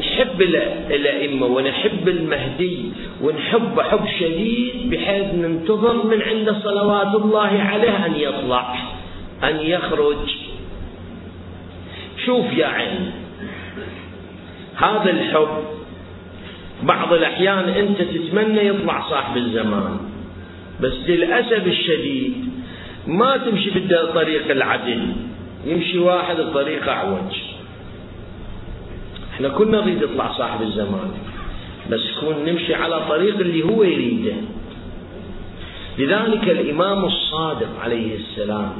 نحب 0.00 0.42
الأئمة 0.90 1.46
ونحب 1.46 2.08
المهدي 2.08 2.90
ونحب 3.22 3.80
حب 3.80 4.06
شديد 4.20 4.90
بحيث 4.90 5.34
ننتظر 5.34 6.06
من 6.06 6.22
عنده 6.22 6.60
صلوات 6.64 7.14
الله 7.14 7.62
عليه 7.62 8.06
أن 8.06 8.14
يطلع. 8.16 8.95
أن 9.44 9.56
يخرج. 9.56 10.16
شوف 12.26 12.52
يا 12.52 12.66
عين 12.66 13.10
هذا 14.76 15.10
الحب 15.10 15.64
بعض 16.82 17.12
الأحيان 17.12 17.68
أنت 17.68 18.02
تتمنى 18.02 18.66
يطلع 18.66 19.10
صاحب 19.10 19.36
الزمان 19.36 19.98
بس 20.80 20.92
للأسف 21.08 21.66
الشديد 21.66 22.48
ما 23.06 23.36
تمشي 23.36 23.70
بالطريق 23.70 24.50
العدل 24.50 25.12
يمشي 25.64 25.98
واحد 25.98 26.40
الطريق 26.40 26.88
أعوج. 26.88 27.32
إحنا 29.34 29.48
كنا 29.48 29.80
نريد 29.80 30.02
يطلع 30.02 30.32
صاحب 30.38 30.62
الزمان 30.62 31.10
بس 31.90 32.00
كون 32.20 32.44
نمشي 32.44 32.74
على 32.74 33.00
طريق 33.08 33.38
اللي 33.38 33.62
هو 33.62 33.82
يريده. 33.82 34.36
لذلك 35.98 36.48
الإمام 36.48 37.04
الصادق 37.04 37.80
عليه 37.84 38.16
السلام 38.16 38.72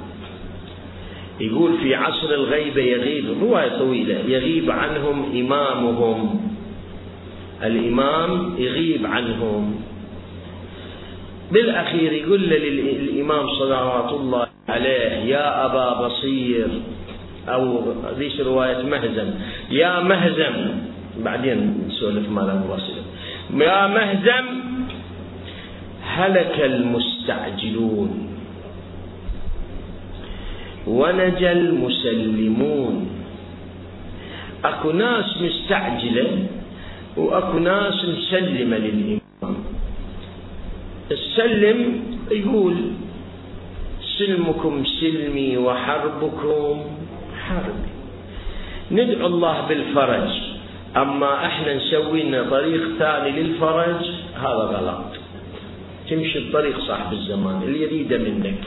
يقول 1.40 1.78
في 1.82 1.94
عصر 1.94 2.30
الغيبة 2.30 2.82
يغيب 2.82 3.24
رواية 3.42 3.78
طويلة 3.78 4.18
يغيب 4.28 4.70
عنهم 4.70 5.24
إمامهم. 5.40 6.40
الإمام 7.62 8.54
يغيب 8.58 9.06
عنهم. 9.06 9.80
بالأخير 11.52 12.12
يقول 12.12 12.40
للإمام 12.40 13.48
صلوات 13.48 14.12
الله 14.12 14.46
عليه 14.68 15.10
يا 15.10 15.66
أبا 15.66 16.06
بصير 16.06 16.68
أو 17.48 17.82
ذيش 18.18 18.40
رواية 18.40 18.82
مهزم. 18.82 19.30
يا 19.70 20.00
مهزم 20.00 20.68
بعدين 21.24 21.84
نسولف 21.88 22.28
مال 22.30 22.50
أبو 22.50 22.74
بصير. 22.74 23.02
يا 23.54 23.86
مهزم 23.86 24.46
هلك 26.02 26.60
المستعجلون. 26.60 28.25
ونجا 30.86 31.52
المسلمون. 31.52 32.96
أكو 34.64 34.90
ناس 34.90 35.28
مستعجلة 35.42 36.46
وأكو 37.16 37.58
ناس 37.58 37.98
مسلمة 38.04 38.76
للامام 38.76 39.56
السلم 41.10 41.78
يقول 42.30 42.76
سلمكم 44.18 44.84
سلمي 45.00 45.56
وحربكم 45.56 46.74
حربي. 47.46 47.90
ندعو 48.90 49.26
الله 49.26 49.56
بالفرج 49.68 50.30
أما 50.96 51.46
إحنا 51.46 51.74
نسوي 51.74 52.22
لنا 52.22 52.50
طريق 52.50 52.82
ثاني 52.98 53.30
للفرج 53.30 54.02
هذا 54.34 54.64
غلط. 54.74 55.04
تمشي 56.08 56.48
بطريق 56.48 56.76
صاحب 56.80 57.12
الزمان 57.12 57.62
اللي 57.62 57.82
يريده 57.82 58.18
منك. 58.18 58.62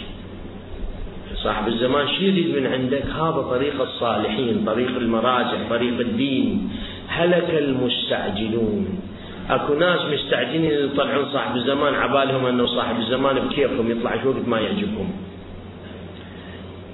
صاحب 1.44 1.68
الزمان 1.68 2.08
شو 2.08 2.24
يريد 2.24 2.56
من 2.56 2.68
عندك؟ 2.68 3.06
هذا 3.06 3.42
طريق 3.50 3.82
الصالحين 3.82 4.64
طريق 4.66 4.98
المراجع 4.98 5.58
طريق 5.70 6.00
الدين. 6.00 6.70
هلك 7.08 7.50
المستعجلون. 7.50 9.00
اكو 9.50 9.74
ناس 9.74 10.02
مستعجلين 10.14 10.64
يطلعون 10.66 11.26
صاحب 11.34 11.56
الزمان 11.56 11.94
عبالهم 11.94 12.46
انه 12.46 12.66
صاحب 12.66 13.00
الزمان 13.00 13.36
بكيفهم 13.40 13.92
يطلع 13.92 14.24
شو 14.24 14.34
ما 14.48 14.60
يعجبهم. 14.60 15.10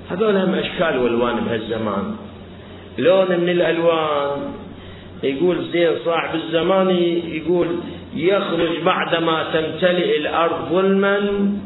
هذول 0.10 0.36
هم 0.36 0.54
اشكال 0.54 0.98
والوان 0.98 1.36
بهالزمان. 1.36 2.16
لون 2.98 3.30
من 3.40 3.50
الالوان 3.50 4.40
يقول 5.24 5.58
زين 5.74 5.92
صاحب 6.06 6.36
الزمان 6.36 6.90
يقول 7.40 7.68
يخرج 8.16 8.74
بعدما 8.86 9.44
تمتلئ 9.54 10.18
الأرض 10.18 10.70
ظلما 10.72 11.18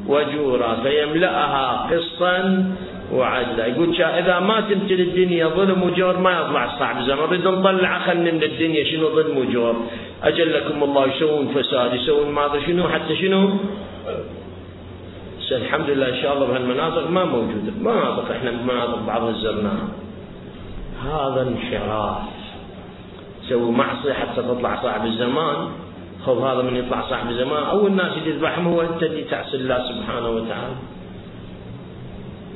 وجورا 0.08 0.72
فيملأها 0.84 1.88
قسطا 1.92 2.66
وعدلا. 3.14 3.66
يقول 3.66 4.02
إذا 4.02 4.40
ما 4.40 4.62
تمتلئ 4.62 5.02
الدنيا 5.02 5.48
ظلم 5.48 5.84
وجور 5.84 6.18
ما 6.18 6.32
يطلع 6.32 6.80
صاحب 6.80 6.98
الزمان 6.98 7.30
نريد 7.30 7.48
نطلع 7.48 8.00
خلنا 8.00 8.32
من 8.32 8.44
الدنيا 8.44 8.84
شنو 8.92 9.10
ظلم 9.16 9.38
وجور؟ 9.38 9.76
أجلكم 10.24 10.84
الله 10.84 11.04
يسوون 11.08 11.48
فساد 11.56 11.94
يسوون 11.94 12.30
ما 12.32 12.46
أدري 12.46 12.62
شنو 12.66 12.90
حتى 12.90 13.16
شنو؟ 13.16 13.42
الحمد 15.52 15.90
لله 15.90 16.10
إن 16.10 16.22
شاء 16.22 16.34
الله 16.34 16.46
بهالمناطق 16.48 17.10
ما 17.10 17.26
موجودة. 17.26 17.74
مناطق 17.82 18.32
إحنا 18.32 18.52
بمناطق 18.52 19.00
بعضها 19.08 19.32
زرناها 19.32 19.88
هذا 21.06 21.42
انحراف. 21.50 22.22
سووا 23.50 23.72
معصية 23.72 24.14
حتى 24.14 24.42
تطلع 24.42 24.82
صاحب 24.84 25.06
الزمان. 25.06 25.89
خذ 26.26 26.44
هذا 26.44 26.62
من 26.62 26.76
يطلع 26.76 27.10
صاحب 27.10 27.30
الزمان 27.30 27.64
اول 27.64 27.92
الناس 27.92 28.18
اللي 28.18 28.30
يذبحهم 28.30 28.68
هو 28.68 28.82
أنت 28.82 29.04
اللي 29.04 29.24
تعصي 29.24 29.56
الله 29.58 29.78
سبحانه 29.90 30.30
وتعالى. 30.30 30.76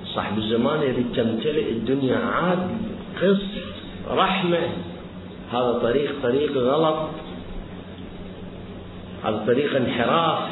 صاحب 0.06 0.38
الزمان 0.38 0.82
يريد 0.82 1.08
تمتلئ 1.16 1.70
الدنيا 1.72 2.18
عاد 2.18 2.68
قسط 3.22 3.64
رحمة. 4.12 4.68
هذا 5.54 5.80
طريق 5.82 6.12
طريق 6.24 6.58
غلط. 6.58 7.10
هذا 9.24 9.44
طريق 9.48 9.76
انحراف. 9.76 10.50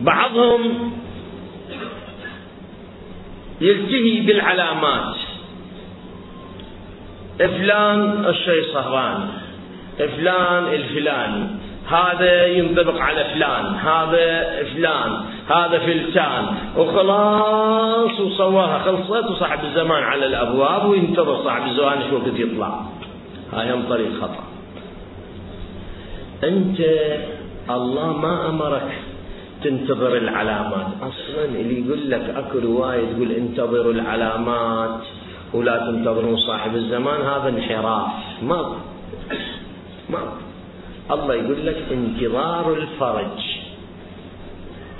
بعضهم 0.00 0.92
يلتهي 3.60 4.20
بالعلامات. 4.20 5.14
فلان 7.38 8.24
الشيء 8.24 8.72
صهران 8.72 9.39
فلان 10.06 10.64
الفلاني. 10.66 11.46
هذا 11.88 12.46
ينطبق 12.46 13.00
على 13.00 13.24
فلان 13.24 13.66
هذا 13.66 14.62
فلان 14.74 15.10
هذا 15.48 15.78
فلتان. 15.78 16.44
وخلاص 16.76 18.20
وصورها 18.20 18.78
خلصت 18.78 19.30
وصاحب 19.30 19.58
الزمان 19.64 20.02
على 20.02 20.26
الأبواب 20.26 20.88
وينتظر 20.88 21.44
صاحب 21.44 21.66
الزمان 21.66 21.98
شو 22.10 22.16
وقت 22.16 22.38
يطلع. 22.38 22.80
هاي 23.52 23.72
هم 23.72 23.82
طريق 23.88 24.20
خطأ. 24.20 24.44
أنت 26.44 26.80
الله 27.70 28.16
ما 28.16 28.48
أمرك 28.48 28.92
تنتظر 29.64 30.16
العلامات. 30.16 30.86
أصلا 31.02 31.44
اللي 31.44 31.86
يقول 31.86 32.10
لك 32.10 32.34
أكو 32.36 32.58
رواية 32.58 33.12
تقول 33.12 33.32
انتظروا 33.32 33.92
العلامات 33.92 35.00
ولا 35.54 35.76
تنتظرون 35.78 36.36
صاحب 36.36 36.74
الزمان 36.74 37.20
هذا 37.20 37.48
انحراف. 37.48 38.10
ما 38.42 38.76
ما 40.12 40.32
الله 41.10 41.34
يقول 41.34 41.66
لك 41.66 41.78
انتظار 41.92 42.72
الفرج. 42.72 43.38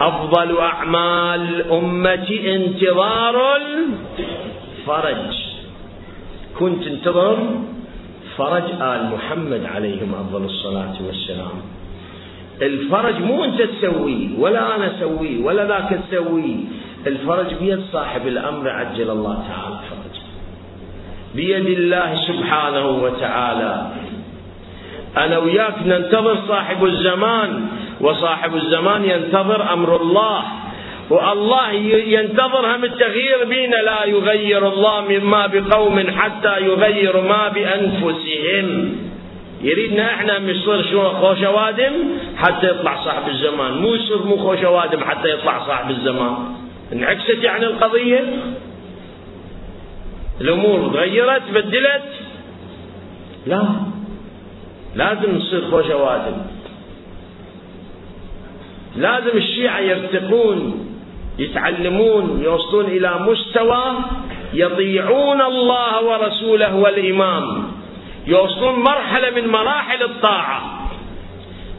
أفضل 0.01 0.59
أعمال 0.59 1.73
أمتي 1.73 2.57
انتظار 2.57 3.37
الفرج. 3.57 5.35
كنت 6.59 6.87
انتظر 6.87 7.39
فرج 8.37 8.69
آل 8.81 9.11
محمد 9.15 9.65
عليهم 9.65 10.15
أفضل 10.15 10.45
الصلاة 10.45 10.95
والسلام. 11.07 11.57
الفرج 12.63 13.17
مو 13.23 13.45
أنت 13.45 13.63
تسويه 13.63 14.29
ولا 14.39 14.77
أنا 14.77 14.97
أسويه 14.97 15.45
ولا 15.45 15.65
ذاك 15.65 16.01
تسويه 16.11 16.57
الفرج 17.07 17.55
بيد 17.61 17.83
صاحب 17.93 18.27
الأمر 18.27 18.71
عجل 18.71 19.11
الله 19.11 19.35
تعالى 19.49 19.79
فرجه. 19.91 20.25
بيد 21.35 21.67
الله 21.67 22.11
سبحانه 22.29 22.87
وتعالى. 22.87 23.91
أنا 25.17 25.39
وياك 25.39 25.75
ننتظر 25.87 26.37
صاحب 26.49 26.85
الزمان 26.85 27.67
وصاحب 28.01 28.57
الزمان 28.57 29.05
ينتظر 29.05 29.73
أمر 29.73 29.97
الله 30.03 30.43
والله 31.11 31.73
ينتظر 32.07 32.77
هم 32.77 32.85
التغيير 32.85 33.45
بينا. 33.45 33.77
لا 33.77 34.05
يغير 34.05 34.69
الله 34.69 35.01
مما 35.01 35.47
بقوم 35.47 36.11
حتى 36.11 36.61
يغير 36.61 37.21
ما 37.21 37.49
بأنفسهم. 37.49 38.97
يريدنا 39.63 40.15
إحنا 40.15 40.39
يصير 40.39 40.83
شو 40.91 41.09
خوش 41.09 41.43
وادم 41.43 41.93
حتى 42.37 42.71
يطلع 42.71 43.05
صاحب 43.05 43.29
الزمان. 43.29 43.73
مو 43.73 43.95
يصير 43.95 44.23
مو 44.23 44.37
خوش 44.37 44.63
وادم 44.63 45.01
حتى 45.01 45.31
يطلع 45.31 45.67
صاحب 45.67 45.91
الزمان. 45.91 46.37
انعكست 46.93 47.39
يعني 47.43 47.65
القضية؟ 47.67 48.25
الأمور 50.41 50.91
تغيرت 50.93 51.43
بدلت؟ 51.55 52.03
لا. 53.47 53.90
لازم 54.95 55.37
نصير 55.37 55.71
خوش 55.71 55.87
وادم 55.87 56.37
لازم 58.97 59.37
الشيعة 59.37 59.79
يرتقون 59.79 60.87
يتعلمون 61.39 62.41
يوصلون 62.43 62.85
إلى 62.85 63.11
مستوى 63.21 63.95
يطيعون 64.55 65.41
الله 65.41 66.05
ورسوله 66.05 66.77
والإمام. 66.77 67.73
يوصلون 68.27 68.75
مرحلة 68.75 69.31
من 69.31 69.49
مراحل 69.49 70.03
الطاعة. 70.03 70.91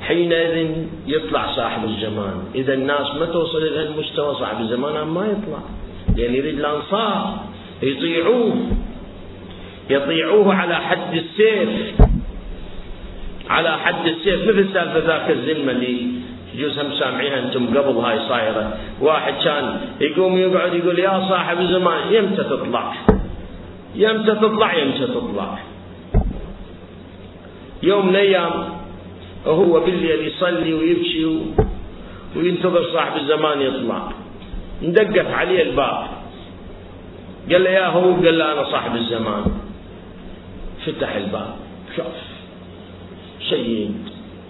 حينئذ 0.01 0.75
يطلع 1.07 1.55
صاحب 1.55 1.83
الزمان. 1.85 2.43
إذا 2.55 2.73
الناس 2.73 3.15
ما 3.19 3.25
توصل 3.25 3.57
إلى 3.57 3.83
المستوى 3.83 4.35
صاحب 4.35 4.61
الزمان 4.61 5.07
ما 5.07 5.25
يطلع. 5.25 5.59
لأن 6.15 6.35
يريد 6.35 6.59
الأنصار 6.59 7.39
يطيعوه. 7.83 8.55
يطيعوه 9.89 10.55
على 10.55 10.75
حد 10.75 11.13
السيف. 11.13 11.69
على 13.51 13.71
حد 13.83 14.05
السيف. 14.07 14.47
مثل 14.47 14.73
سالفة 14.73 14.99
ذاك 14.99 15.27
الزلمة 15.31 15.71
اللي 15.71 15.95
يجوز 16.55 16.79
هم 16.79 16.93
سامعينها 16.99 17.39
أنتم 17.39 17.77
قبل 17.77 17.97
هاي 17.97 18.19
صايرة. 18.29 18.77
واحد 19.01 19.33
كان 19.43 19.65
يقوم 20.01 20.37
يقعد 20.37 20.73
يقول 20.73 20.99
يا 20.99 21.25
صاحب 21.29 21.57
الزمان 21.59 22.13
يمتى 22.13 22.43
تطلع 22.43 22.93
يمتى 23.95 24.35
تطلع 24.35 24.73
يمتى 24.73 25.07
تطلع 25.07 25.59
يوم 27.83 28.07
من 28.07 28.15
الأيام 28.15 28.53
وهو 29.45 29.79
بالليل 29.79 30.27
يصلي 30.27 30.73
ويبكي 30.73 31.41
وينتظر 32.35 32.83
صاحب 32.93 33.17
الزمان 33.17 33.61
يطلع. 33.61 34.01
ندقت 34.83 35.29
عليه 35.33 35.61
الباب. 35.63 36.07
قال 37.51 37.63
له 37.63 37.69
يا 37.69 37.87
هو؟ 37.87 38.13
قال 38.13 38.37
له 38.37 38.53
أنا 38.53 38.63
صاحب 38.63 38.95
الزمان. 38.95 39.43
فتح 40.85 41.15
الباب. 41.15 41.55
شوف. 41.95 42.30
سيد 43.51 43.95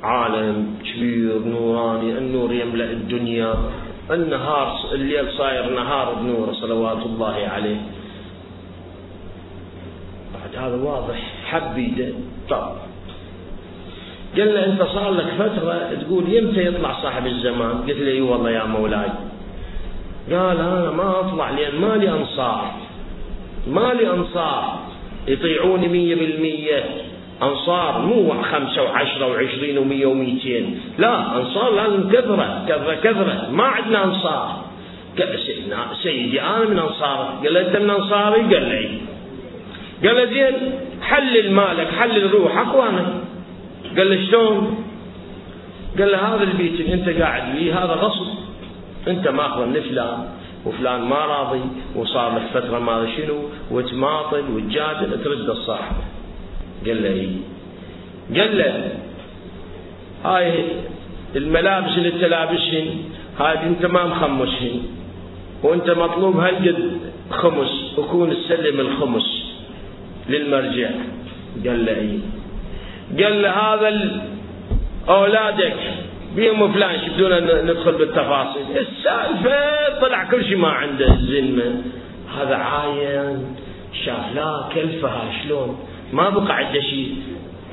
عالم 0.04 0.78
كبير 0.86 1.40
نوراني 1.46 2.18
النور 2.18 2.54
يملأ 2.54 2.92
الدنيا. 2.92 3.54
النهار 4.12 4.68
الليل 4.94 5.32
صاير 5.38 5.70
نهار 5.70 6.14
بنور 6.14 6.54
صلوات 6.54 7.02
الله 7.06 7.36
عليه. 7.54 7.82
بعد 10.34 10.64
هذا 10.64 10.76
واضح 10.76 11.20
حب 11.46 11.76
طب. 12.50 12.76
قال 14.38 14.54
له 14.54 14.66
أنت 14.66 14.82
صار 14.82 15.12
لك 15.12 15.28
فترة 15.40 15.94
تقول 16.02 16.34
يمتى 16.34 16.66
يطلع 16.66 17.02
صاحب 17.02 17.28
الزمان؟ 17.28 17.78
قلت 17.78 17.98
له 17.98 18.12
اي 18.12 18.22
والله 18.22 18.50
يا 18.50 18.64
مولاي. 18.64 19.12
قال 20.32 20.58
أنا 20.60 20.92
ما 20.92 21.20
أطلع 21.20 21.50
لأن 21.50 21.76
مالي 21.82 22.10
أنصار. 22.10 22.72
مالي 23.68 24.14
أنصار. 24.14 24.80
يطيعوني 25.28 25.88
مية 25.88 26.16
بالمية. 26.16 27.11
أنصار 27.44 28.02
مو 28.02 28.42
خمسة 28.42 28.84
وعشرة 28.84 29.28
وعشرين 29.28 29.78
ومية 29.78 30.06
وميتين. 30.06 30.82
لا 30.98 31.38
أنصار 31.38 31.76
لازم 31.76 32.10
كثرة 32.10 32.66
كثرة 32.68 32.96
كثرة. 32.96 33.50
ما 33.52 33.64
عندنا 33.64 34.04
أنصار. 34.04 34.62
سيدي 36.04 36.42
أنا 36.42 36.66
من 36.66 36.80
أنصارك 36.80 37.30
قال 37.44 37.54
له 37.54 37.68
أنت 37.68 37.78
من 37.78 37.90
أنصاري 37.90 38.42
قال 38.42 38.64
لي. 38.64 38.90
قال 40.08 40.16
له 40.16 40.26
زين 40.26 40.54
حلل 41.02 41.52
مالك 41.52 41.88
حلل 41.88 42.32
روحك 42.32 42.76
وأنا 42.76 43.14
قال 43.98 44.10
له 44.10 44.28
شلون؟ 44.28 44.86
قال 46.00 46.12
له 46.12 46.18
هذا 46.18 46.44
البيت 46.44 46.80
اللي 46.80 46.94
أنت 46.94 47.10
قاعد 47.22 47.56
فيه 47.58 47.84
هذا 47.84 47.94
غصب. 47.94 48.28
أنت 49.08 49.28
ماخذ 49.28 49.66
من 49.66 49.82
فلان 49.90 50.26
وفلان 50.66 51.02
ما 51.02 51.26
راضي 51.26 51.62
وصار 51.96 52.36
لك 52.36 52.46
فترة 52.54 52.80
ما 52.80 53.08
شنو 53.18 53.40
وتماطل 53.72 54.44
وتجادل 54.56 55.24
ترد 55.24 55.50
الصاحب. 55.50 55.96
قال 56.88 57.04
له 57.04 57.10
إيه 57.10 57.30
قال 58.42 58.58
له 58.58 58.92
هاي 60.26 60.66
الملابس 61.36 61.90
اللي 61.98 62.10
انت 62.14 62.24
لابسهن 62.24 62.88
هذه 63.40 63.64
انت 63.68 63.86
ما 63.86 64.06
مخمسهن 64.06 64.82
وانت 65.64 65.90
مطلوب 65.90 66.38
هالقد 66.38 66.92
خمس 67.32 67.98
وكون 67.98 68.36
تسلم 68.44 68.80
الخمس 68.80 69.54
للمرجع. 70.30 70.90
قال 71.66 71.86
له 71.86 71.98
إي. 71.98 72.20
قال 73.24 73.42
له 73.42 73.50
هذا 73.50 74.22
أولادك 75.10 75.78
بيهم 76.36 76.74
فلان 76.74 77.00
بدون 77.16 77.32
ندخل 77.66 77.92
بالتفاصيل. 77.92 78.62
السالفة 78.78 80.00
طلع 80.02 80.24
كل 80.24 80.46
شيء 80.46 80.58
ما 80.58 80.68
عنده 80.70 81.14
الزلمه 81.14 81.82
هذا 82.40 82.56
عاين 82.56 83.56
شاف 84.06 84.36
لا 84.36 84.70
كلفها 84.76 85.24
شلون؟ 85.44 85.80
ما 86.14 86.30
بقى 86.30 86.56
عنده 86.56 86.82
شيء. 86.82 87.16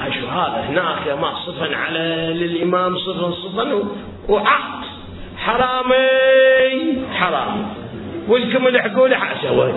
أشو 0.01 0.27
هذا؟ 0.27 0.61
هناك 0.69 1.19
ما 1.21 1.35
صفن 1.47 1.75
على 1.75 2.35
للإمام 2.35 2.99
صفن 2.99 3.33
صفن 3.33 3.83
وعقد. 4.29 4.85
حرامي 5.37 7.05
حرامي 7.13 7.65
ولكم 8.29 8.67
العقول 8.67 9.15
سويت 9.43 9.75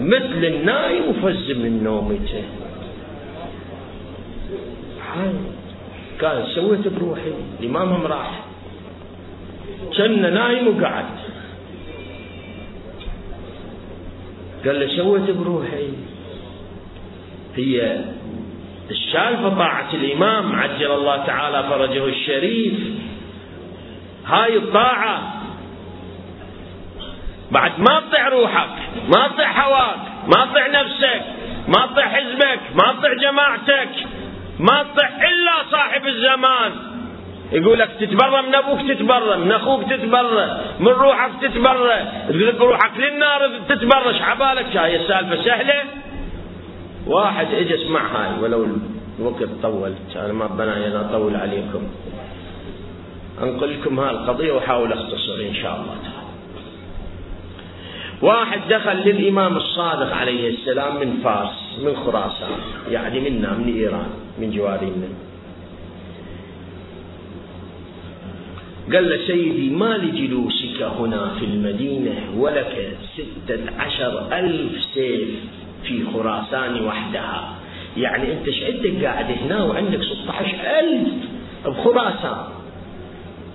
مثل 0.00 0.44
النايم 0.44 1.02
وفز 1.08 1.50
من 1.50 1.84
نومته. 1.84 2.44
قال 6.22 6.46
سويت 6.54 6.88
بروحي. 6.88 7.32
الإمام 7.60 8.06
راح. 8.06 8.44
كان 9.96 10.34
نايم 10.34 10.68
وقعد 10.68 11.04
قال 14.66 14.80
له 14.80 14.96
سويت 14.96 15.30
بروحي. 15.30 15.88
هي 17.56 18.00
السالفة 18.90 19.48
طاعة 19.48 19.88
الإمام 19.94 20.60
عجل 20.60 20.90
الله 20.92 21.16
تعالى 21.26 21.62
فرجه 21.68 22.04
الشريف. 22.04 22.74
هاي 24.26 24.56
الطاعة 24.56 25.32
بعد 27.50 27.72
ما 27.78 28.00
تطيع 28.00 28.28
روحك 28.28 28.68
ما 29.08 29.28
تطيع 29.28 29.66
هواك 29.66 29.98
ما 30.26 30.46
تطيع 30.46 30.66
نفسك 30.66 31.22
ما 31.68 31.86
تطيع 31.86 32.08
حزبك 32.08 32.60
ما 32.74 32.92
تطيع 32.92 33.14
جماعتك 33.14 33.88
ما 34.58 34.82
تطيع 34.82 35.08
إلا 35.08 35.70
صاحب 35.70 36.06
الزمان. 36.06 36.72
يقول 37.52 37.78
لك 37.78 37.90
تتبرى 38.00 38.42
من 38.42 38.54
أبوك 38.54 38.80
تتبرى 38.88 39.36
من 39.36 39.52
أخوك 39.52 39.90
تتبرى 39.90 40.60
من 40.80 40.88
روحك 40.88 41.30
تتبرى 41.42 42.06
تقول 42.28 42.46
لك 42.48 42.60
روحك 42.60 42.92
للنار 42.98 43.50
تتبرى 43.68 44.20
عبالك 44.20 44.76
هاي 44.76 44.96
السالفة 44.96 45.44
سهلة. 45.44 46.03
واحد 47.06 47.46
اجى 47.46 47.74
اسمع 47.74 48.06
هاي 48.06 48.42
ولو 48.42 48.66
الوقت 49.18 49.48
طول 49.62 49.92
أنا 50.16 50.32
ما 50.32 50.46
بناي 50.46 50.86
أنا 50.86 51.10
اطول 51.10 51.36
عليكم. 51.36 51.82
انقل 53.42 53.80
لكم 53.80 54.00
هاي 54.00 54.10
القضية 54.10 54.52
واحاول 54.52 54.92
أختصر 54.92 55.40
إن 55.48 55.54
شاء 55.54 55.74
الله 55.74 55.96
تعالى. 56.02 56.24
واحد 58.22 58.60
دخل 58.68 58.96
للإمام 58.96 59.56
الصادق 59.56 60.12
عليه 60.14 60.48
السلام 60.48 61.00
من 61.00 61.20
فارس 61.24 61.78
من 61.84 61.96
خراسان 61.96 62.58
يعني 62.90 63.20
منا 63.20 63.52
من 63.52 63.74
إيران 63.76 64.10
من 64.38 64.50
جوارنا 64.50 65.08
قال 68.92 69.10
له 69.10 69.26
سيدي 69.26 69.70
ما 69.70 69.96
لجلوسك 69.96 70.82
هنا 70.82 71.34
في 71.38 71.44
المدينة؟ 71.44 72.16
ولك 72.36 72.96
ستة 73.14 73.60
عشر 73.78 74.38
ألف 74.38 74.84
سيف. 74.94 75.28
في 75.84 76.04
خراسان 76.14 76.84
وحدها. 76.84 77.54
يعني 77.96 78.32
أنت 78.32 78.50
شعدك 78.50 79.04
قاعد 79.04 79.30
هنا 79.30 79.64
وعندك 79.64 80.00
ستة 80.02 80.32
عشر 80.32 80.56
ألف 80.80 81.08
بخراسان. 81.66 82.44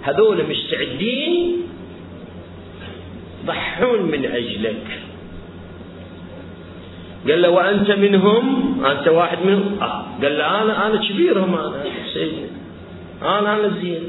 هذول 0.03 0.43
مستعدين 0.49 1.61
يضحون 3.43 4.01
من 4.01 4.25
أجلك. 4.25 4.87
قال 7.27 7.41
له 7.41 7.49
وأنت 7.49 7.91
منهم؟ 7.91 8.45
أنت 8.85 9.07
واحد 9.07 9.37
منهم؟ 9.45 9.77
آه. 9.81 10.05
قال 10.21 10.37
له 10.37 10.61
أنا 10.63 10.87
أنا 10.87 11.09
كبيرهم 11.09 11.55
أنا 11.55 11.83
سيدنا. 12.13 12.47
أنا 13.21 13.53
أنا 13.55 13.65
الزين 13.65 14.03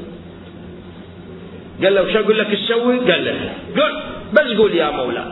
قال 1.83 1.95
له 1.95 2.01
وش 2.01 2.15
أقول 2.15 2.39
لك 2.39 2.47
تسوي؟ 2.47 2.99
قال 2.99 3.25
له 3.25 3.53
قل 3.75 4.01
بس 4.33 4.57
قول 4.57 4.75
يا 4.75 4.91
مولاي 4.91 5.23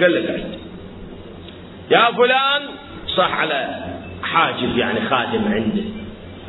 قال 0.00 0.14
له 0.14 0.26
قاعد. 0.26 0.53
يا 1.90 2.12
فلان 2.12 2.62
صح 3.16 3.32
على 3.32 3.84
حاجب 4.22 4.78
يعني 4.78 5.00
خادم 5.00 5.44
عنده. 5.44 5.82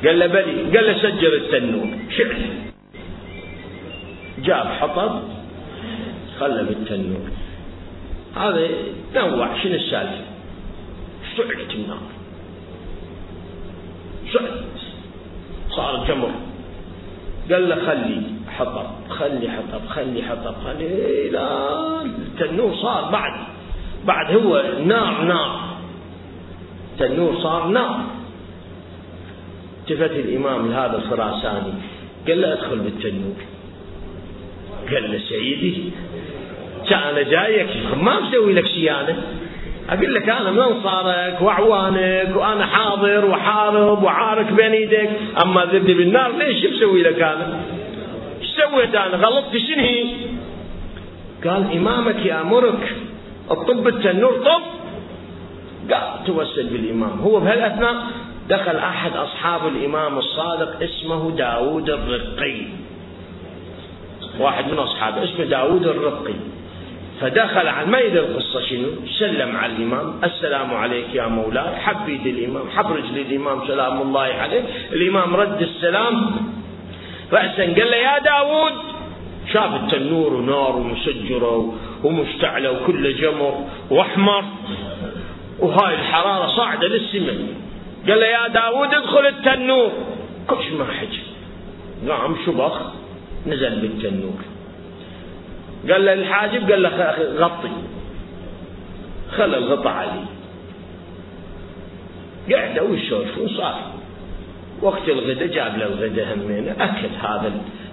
قال 0.05 0.19
له 0.19 0.27
بلي 0.27 0.77
قال 0.77 0.85
له 0.87 0.97
سجل 0.97 1.33
التنور. 1.33 1.87
شعر 2.17 2.35
جاب 4.39 4.67
حطب 4.67 5.23
خله 6.39 6.61
بالتنور. 6.63 7.29
هذا 8.35 8.67
نوع 9.15 9.63
شنو 9.63 9.75
السالفة؟ 9.75 10.25
شعلت 11.37 11.71
النار. 11.75 12.07
شعلت 14.33 14.63
صار 15.69 16.05
جمر. 16.07 16.31
قال 17.51 17.69
له 17.69 17.75
خلي 17.75 18.21
حطب 18.57 18.87
خلي 19.09 19.51
حطب 19.51 19.87
خلي 19.87 20.23
حطب 20.23 20.55
خلي 20.63 21.29
لا 21.29 22.01
التنور 22.01 22.75
صار 22.75 23.11
بعد. 23.11 23.54
بعد 24.05 24.35
هو 24.35 24.63
نار 24.85 25.21
نار. 25.21 25.77
التنور 26.93 27.35
صار 27.43 27.67
نار. 27.67 27.99
التفت 29.81 30.11
الإمام 30.11 30.71
لهذا 30.71 30.97
الخراساني 30.97 31.73
قال 32.27 32.41
له 32.41 32.53
ادخل 32.53 32.79
بالتنور. 32.79 33.35
قال 34.91 35.11
له 35.11 35.19
سيدي 35.29 35.91
أنا 36.91 37.21
جايك. 37.21 37.69
ما 37.97 38.19
مسوي 38.19 38.53
لك 38.53 38.67
شيء 38.67 38.91
أنا 38.91 39.15
أقول 39.89 40.13
لك 40.13 40.29
أنا 40.29 40.51
من 40.51 40.59
انصارك 40.59 41.41
واعوانك 41.41 42.35
وأنا 42.35 42.65
حاضر 42.65 43.25
وحارب 43.25 44.03
وعارك 44.03 44.51
بين 44.51 44.71
إيدك 44.71 45.09
أما 45.43 45.65
ذبني 45.65 45.93
بالنار 45.93 46.37
ليش 46.37 46.65
مسوي 46.65 47.03
لك 47.03 47.21
أنا؟ 47.21 47.61
إيش 48.41 48.49
سويت 48.49 48.95
أنا؟ 48.95 49.27
غلطت 49.27 49.57
شنو 49.57 49.83
هي؟ 49.83 50.05
قال 51.45 51.77
إمامك 51.77 52.25
يأمرك. 52.25 52.95
الطب 53.51 53.87
التنور 53.87 54.33
طب. 54.33 54.61
قال 55.91 56.25
توسل 56.25 56.67
بالإمام. 56.67 57.19
هو 57.19 57.39
بهالأثناء 57.39 57.95
دخل 58.49 58.75
أحد 58.75 59.15
أصحاب 59.15 59.67
الإمام 59.67 60.17
الصادق 60.17 60.83
اسمه 60.83 61.31
داود 61.31 61.89
الرقي. 61.89 62.61
واحد 64.39 64.71
من 64.71 64.77
أصحابه 64.77 65.23
اسمه 65.23 65.45
داود 65.45 65.87
الرقي. 65.87 66.33
فدخل 67.21 67.67
على 67.67 67.87
ما 67.87 67.99
يدري 67.99 68.19
القصة 68.19 68.61
شنو؟ 68.61 68.87
سلم 69.19 69.55
على 69.55 69.71
الإمام. 69.73 70.13
السلام 70.23 70.73
عليك 70.73 71.05
يا 71.13 71.27
مولاي. 71.27 71.75
حب 71.75 72.09
يد 72.09 72.27
الإمام. 72.27 72.69
حب 72.69 72.91
رجل 72.91 73.17
الإمام. 73.17 73.67
سلام 73.67 74.01
الله 74.01 74.21
عليه. 74.21 74.63
الإمام 74.91 75.35
رد 75.35 75.61
السلام. 75.61 76.31
رأسا 77.33 77.63
قال 77.63 77.91
له 77.91 77.97
يا 77.97 78.19
داود. 78.19 78.73
شاف 79.53 79.75
التنور 79.75 80.33
ونار 80.33 80.75
ومسجرة 80.75 81.73
ومشتعلة 82.03 82.71
وكله 82.71 83.11
جمر 83.11 83.65
وأحمر. 83.89 84.43
وهاي 85.59 85.95
الحرارة 85.95 86.47
صاعدة 86.47 86.87
للسماء 86.87 87.37
قال 88.07 88.19
له 88.19 88.25
يا 88.25 88.47
داود 88.47 88.93
ادخل 88.93 89.25
التنور. 89.25 89.91
كلش 90.47 90.67
ما 90.71 90.85
حجي 90.85 91.23
قام 92.09 92.35
شبخ 92.45 92.81
نزل 93.47 93.79
بالتنور. 93.81 94.39
قال 95.89 96.05
له 96.05 96.13
الحاجب 96.13 96.71
قال 96.71 96.83
له 96.83 97.15
غطي. 97.37 97.71
خلى 99.31 99.57
الغطاء 99.57 99.93
عليه 99.93 100.25
قعدوا 102.51 102.89
ويسولفوا 102.89 103.47
صار 103.57 103.81
وقت 104.81 105.09
الغداء 105.09 105.47
جاب 105.47 105.77
له 105.77 105.85
الغداء 105.85 106.33
همين 106.33 106.69
أكل 106.79 107.07
هذا 107.21 107.51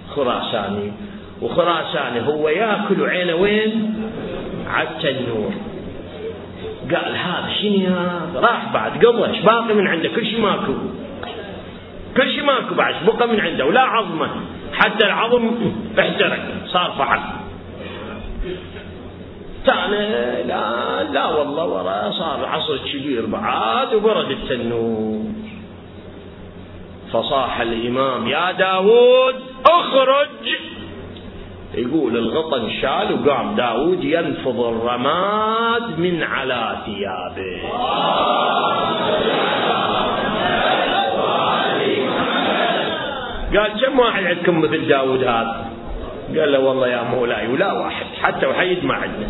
الخراساني. 0.09 0.91
وخراساني 1.41 2.27
هو 2.27 2.49
ياكل 2.49 3.01
وعينه 3.01 3.35
وين؟ 3.35 3.93
على 4.67 4.87
التنور. 4.87 5.53
قال 6.91 7.15
هذا 7.15 7.49
شنو 7.61 7.95
هذا؟ 7.95 8.39
راح 8.39 8.73
بعد 8.73 9.05
قضى 9.05 9.41
باقي 9.41 9.73
من 9.73 9.87
عنده 9.87 10.09
كل 10.09 10.25
شيء 10.25 10.41
ماكو. 10.41 10.73
كل 12.17 12.31
شيء 12.31 12.43
ماكو 12.43 12.75
بعد 12.75 12.95
بقى 13.05 13.27
من 13.27 13.39
عنده 13.39 13.65
ولا 13.65 13.81
عظمة. 13.81 14.29
حتى 14.73 15.05
العظم 15.05 15.51
احترق 15.99 16.39
صار 16.67 16.91
فحل. 16.99 17.19
ثاني 19.65 20.43
لا 20.43 21.03
لا 21.03 21.25
والله 21.25 21.65
ورا 21.65 22.11
صار 22.11 22.45
عصر 22.45 22.77
كبير 22.77 23.25
بعد 23.25 23.93
وبرد 23.93 24.31
التنور. 24.31 25.23
فصاح 27.13 27.61
الإمام 27.61 28.27
يا 28.27 28.51
داود 28.51 29.35
اخرج. 29.65 30.27
يقول 31.73 32.17
الغطا 32.17 32.57
انشال 32.57 33.13
وقام 33.13 33.55
داود 33.55 34.03
ينفض 34.03 34.59
الرماد 34.59 35.99
من 35.99 36.23
على 36.23 36.77
ثيابه. 36.85 37.61
قال 43.55 43.81
كم 43.81 43.99
واحد 43.99 44.23
عندكم 44.23 44.59
مثل 44.61 44.87
داود 44.87 45.23
هذا؟ 45.23 45.65
قال 46.37 46.51
له 46.51 46.59
والله 46.59 46.87
يا 46.87 47.03
مولاي 47.03 47.47
ولا 47.47 47.71
واحد 47.73 48.05
حتى 48.21 48.45
وحيد 48.45 48.85
ما 48.85 48.93
عندنا. 48.93 49.27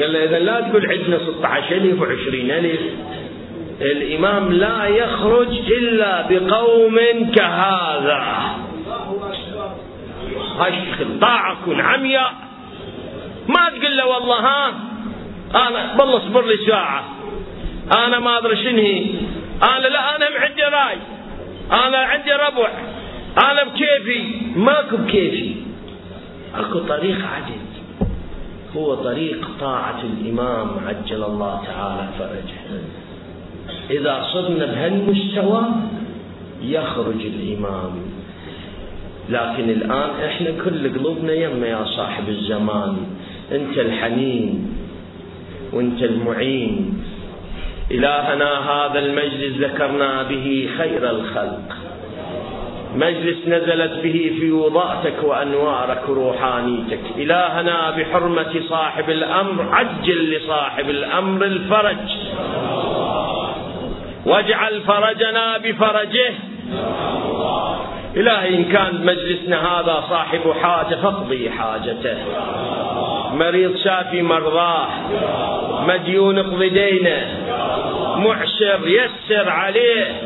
قال 0.00 0.12
له 0.12 0.24
إذا 0.24 0.38
لا 0.38 0.60
تقول 0.60 0.86
عندنا 0.86 1.18
16000 1.18 2.00
و20 2.00 2.34
ألف 2.34 2.80
الإمام 3.80 4.52
لا 4.52 4.86
يخرج 4.86 5.72
إلا 5.72 6.26
بقوم 6.30 6.98
كهذا. 7.34 8.55
هاي 10.58 11.18
طاعة 11.20 11.56
كن 11.66 11.80
عمياء 11.80 12.34
ما 13.48 13.68
تقول 13.68 13.96
له 13.96 14.06
والله 14.06 14.40
ها؟ 14.40 14.74
أنا 15.54 16.00
والله 16.00 16.16
اصبر 16.16 16.46
لي 16.46 16.66
ساعة. 16.66 17.04
أنا 18.06 18.18
ما 18.18 18.38
أدري 18.38 18.56
شنهي 18.56 19.06
أنا 19.62 19.86
لا 19.86 20.16
أنا 20.16 20.26
عندي 20.38 20.62
راي. 20.62 20.98
أنا 21.72 21.98
عندي 21.98 22.32
ربع 22.32 22.70
أنا 23.38 23.64
بكيفي. 23.64 24.20
ماكو 24.56 24.96
بكيفي. 24.96 25.54
أكو 26.54 26.78
طريق 26.78 27.18
عدل 27.34 27.66
هو 28.76 28.94
طريق 28.94 29.48
طاعة 29.60 30.00
الإمام 30.02 30.70
عجل 30.86 31.24
الله 31.24 31.64
تعالى 31.66 32.08
فرجه. 32.18 32.80
إذا 33.90 34.26
صرنا 34.32 34.66
بهالمستوى 34.66 35.62
يخرج 36.62 37.20
الإمام 37.26 38.15
لكن 39.30 39.70
الآن 39.70 40.10
إحنا 40.26 40.50
كل 40.64 40.98
قلوبنا 40.98 41.32
يما 41.32 41.66
يا 41.66 41.84
صاحب 41.84 42.28
الزمان. 42.28 42.96
أنت 43.52 43.78
الحنين 43.78 44.76
وأنت 45.72 46.02
المعين. 46.02 47.02
إلهنا 47.90 48.50
هذا 48.70 48.98
المجلس 48.98 49.56
ذكرنا 49.58 50.22
به 50.22 50.68
خير 50.78 51.10
الخلق. 51.10 51.76
مجلس 52.96 53.36
نزلت 53.48 54.02
به 54.02 54.32
فيوضاتك 54.40 55.22
وأنوارك 55.22 56.02
روحانيتك. 56.08 57.00
إلهنا 57.16 57.90
بحرمة 57.90 58.54
صاحب 58.68 59.10
الأمر 59.10 59.68
عجل 59.72 60.36
لصاحب 60.36 60.90
الأمر 60.90 61.44
الفرج. 61.44 62.06
واجعل 64.26 64.80
فرجنا 64.80 65.58
بفرجه. 65.58 66.32
إلهي 68.16 68.56
إن 68.56 68.64
كان 68.64 69.06
مجلسنا 69.06 69.80
هذا 69.80 70.04
صاحب 70.10 70.52
حاجة 70.62 70.94
فاقضي 70.94 71.50
حاجته. 71.50 72.16
مريض 73.32 73.76
شافي 73.76 74.22
مرضاه. 74.22 74.86
مديون 75.86 76.38
اقضي 76.38 76.68
دينه. 76.68 77.26
معسر 78.16 78.80
يسر 78.88 79.48
عليه. 79.50 80.20